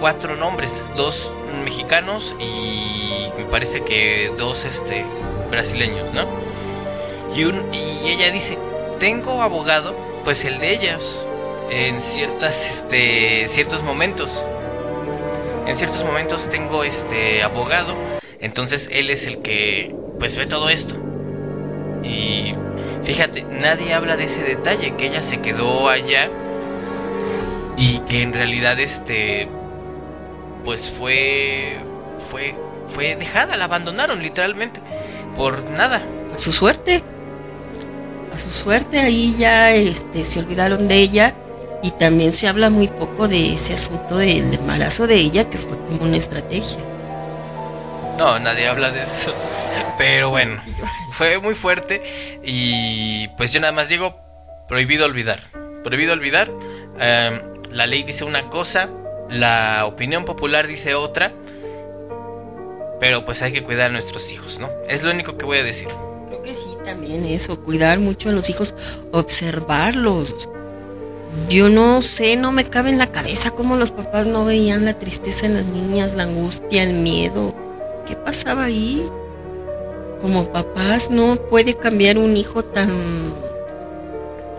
[0.00, 1.30] cuatro nombres, dos
[1.64, 5.04] mexicanos y me parece que dos, este,
[5.50, 6.45] brasileños, ¿no?
[7.36, 8.56] Y, ella dice,
[8.98, 11.26] tengo abogado, pues el de ellas,
[11.70, 14.46] en ciertas, este, ciertos momentos.
[15.66, 17.94] En ciertos momentos tengo este abogado,
[18.40, 20.94] entonces él es el que pues ve todo esto.
[22.02, 22.54] Y
[23.02, 26.30] fíjate, nadie habla de ese detalle, que ella se quedó allá
[27.76, 29.48] y que en realidad este
[30.64, 31.80] pues fue
[32.18, 32.54] fue
[32.88, 34.80] fue dejada, la abandonaron literalmente
[35.36, 36.00] por nada.
[36.36, 37.02] Su suerte,
[38.36, 41.34] a su suerte ahí ya este, se olvidaron de ella
[41.82, 45.78] y también se habla muy poco de ese asunto del embarazo de ella que fue
[45.78, 46.76] como una estrategia.
[48.18, 49.34] No, nadie habla de eso.
[49.98, 50.62] Pero bueno,
[51.12, 52.02] fue muy fuerte
[52.44, 54.20] y pues yo nada más digo,
[54.68, 55.40] prohibido olvidar.
[55.82, 56.52] Prohibido olvidar.
[57.00, 58.90] Eh, la ley dice una cosa,
[59.30, 61.32] la opinión popular dice otra.
[63.00, 64.70] Pero pues hay que cuidar a nuestros hijos, ¿no?
[64.88, 65.88] Es lo único que voy a decir.
[66.46, 68.76] Que sí, también eso, cuidar mucho a los hijos,
[69.10, 70.48] observarlos.
[71.48, 74.96] Yo no sé, no me cabe en la cabeza cómo los papás no veían la
[74.96, 77.52] tristeza en las niñas, la angustia, el miedo.
[78.06, 79.04] ¿Qué pasaba ahí?
[80.20, 82.90] Como papás no puede cambiar un hijo tan...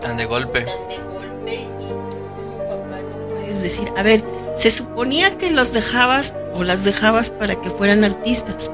[0.02, 0.66] Tan de golpe.
[0.66, 4.22] Tan de golpe y tú como papá no puedes decir, a ver,
[4.54, 8.70] se suponía que los dejabas o las dejabas para que fueran artistas,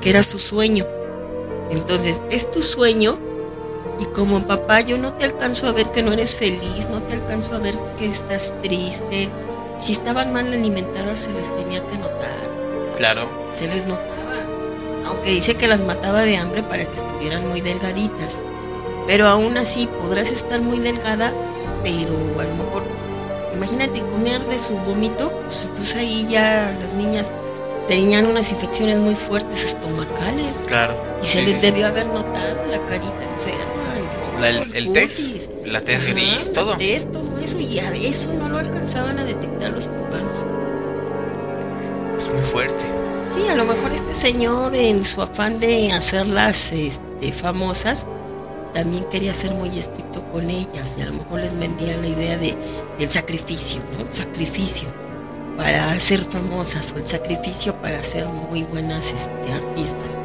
[0.00, 0.84] que era su sueño.
[1.70, 3.18] Entonces, es tu sueño
[3.98, 7.14] y como papá yo no te alcanzo a ver que no eres feliz, no te
[7.14, 9.28] alcanzo a ver que estás triste.
[9.76, 12.48] Si estaban mal alimentadas se les tenía que notar.
[12.96, 13.28] Claro.
[13.52, 14.44] Se les notaba.
[15.06, 18.40] Aunque dice que las mataba de hambre para que estuvieran muy delgaditas.
[19.06, 21.32] Pero aún así podrás estar muy delgada,
[21.82, 22.82] pero a lo mejor,
[23.54, 27.32] imagínate comer de su vómito, pues entonces ahí ya las niñas
[27.88, 30.62] tenían unas infecciones muy fuertes estomacales.
[30.66, 30.94] Claro.
[31.22, 33.64] Y se les sí, debió haber notado la carita enferma.
[34.36, 35.50] el La- el- el cutis.
[35.64, 36.76] la Ajá, gris, la todo.
[36.76, 37.58] tez, todo eso.
[37.58, 40.44] Y a eso no lo alcanzaban a detectar los papás.
[42.18, 42.84] Es muy fuerte.
[43.34, 48.06] Sí, a lo mejor este señor en su afán de hacerlas este, famosas
[48.74, 52.36] también quería ser muy estricto con ellas y a lo mejor les vendía la idea
[52.38, 52.54] de,
[52.98, 54.04] del sacrificio, ¿no?
[54.06, 54.88] El sacrificio
[55.58, 60.16] para ser famosas o el sacrificio para ser muy buenas este, artistas.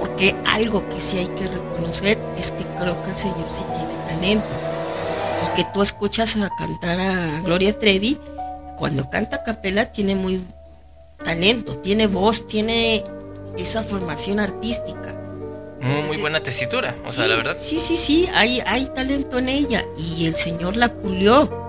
[0.00, 3.94] Porque algo que sí hay que reconocer es que creo que el señor sí tiene
[4.08, 4.48] talento.
[5.44, 8.18] Y que tú escuchas a cantar a Gloria Trevi,
[8.78, 10.42] cuando canta a capela tiene muy
[11.22, 13.04] talento, tiene voz, tiene
[13.58, 15.14] esa formación artística.
[15.82, 16.96] Muy, buena tesitura.
[17.06, 17.56] O sea, la verdad.
[17.58, 21.59] Sí, sí, sí, hay, hay talento en ella y el Señor la pulió.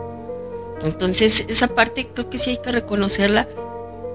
[0.84, 3.48] Entonces, esa parte creo que sí hay que reconocerla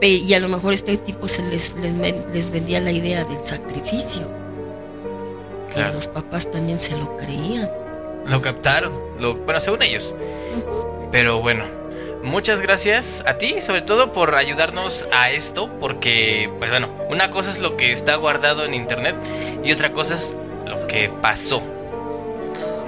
[0.00, 1.94] y a lo mejor este tipo se les, les,
[2.32, 4.28] les vendía la idea del sacrificio.
[5.72, 5.90] Claro.
[5.90, 7.70] Y los papás también se lo creían.
[8.26, 8.92] Lo captaron.
[9.18, 10.14] Lo, bueno, según ellos.
[11.10, 11.64] Pero bueno,
[12.22, 17.50] muchas gracias a ti, sobre todo por ayudarnos a esto, porque, pues bueno, una cosa
[17.50, 19.16] es lo que está guardado en internet
[19.64, 20.36] y otra cosa es
[20.66, 21.62] lo que pasó.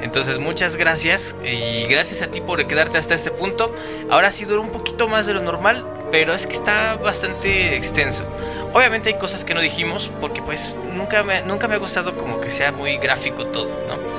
[0.03, 3.75] Entonces, muchas gracias y gracias a ti por quedarte hasta este punto.
[4.11, 8.25] Ahora sí duró un poquito más de lo normal, pero es que está bastante extenso.
[8.73, 12.41] Obviamente hay cosas que no dijimos porque pues nunca me, nunca me ha gustado como
[12.41, 14.19] que sea muy gráfico todo, ¿no?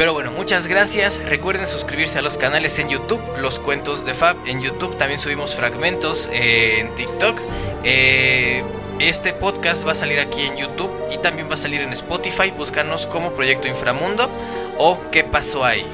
[0.00, 1.22] Pero bueno, muchas gracias.
[1.26, 4.36] Recuerden suscribirse a los canales en YouTube, los cuentos de Fab.
[4.46, 7.38] En YouTube también subimos fragmentos eh, en TikTok.
[7.84, 8.64] Eh,
[9.08, 12.50] este podcast va a salir aquí en YouTube y también va a salir en Spotify.
[12.50, 14.28] Búscanos como Proyecto Inframundo
[14.76, 15.84] o ¿Qué pasó ahí?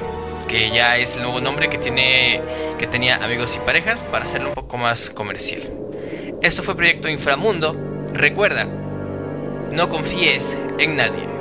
[0.49, 2.41] Que ya es el nuevo nombre que tiene
[2.77, 5.61] que tenía amigos y parejas para hacerlo un poco más comercial.
[6.41, 7.75] Esto fue Proyecto Inframundo.
[8.13, 11.36] Recuerda, no confíes en nadie.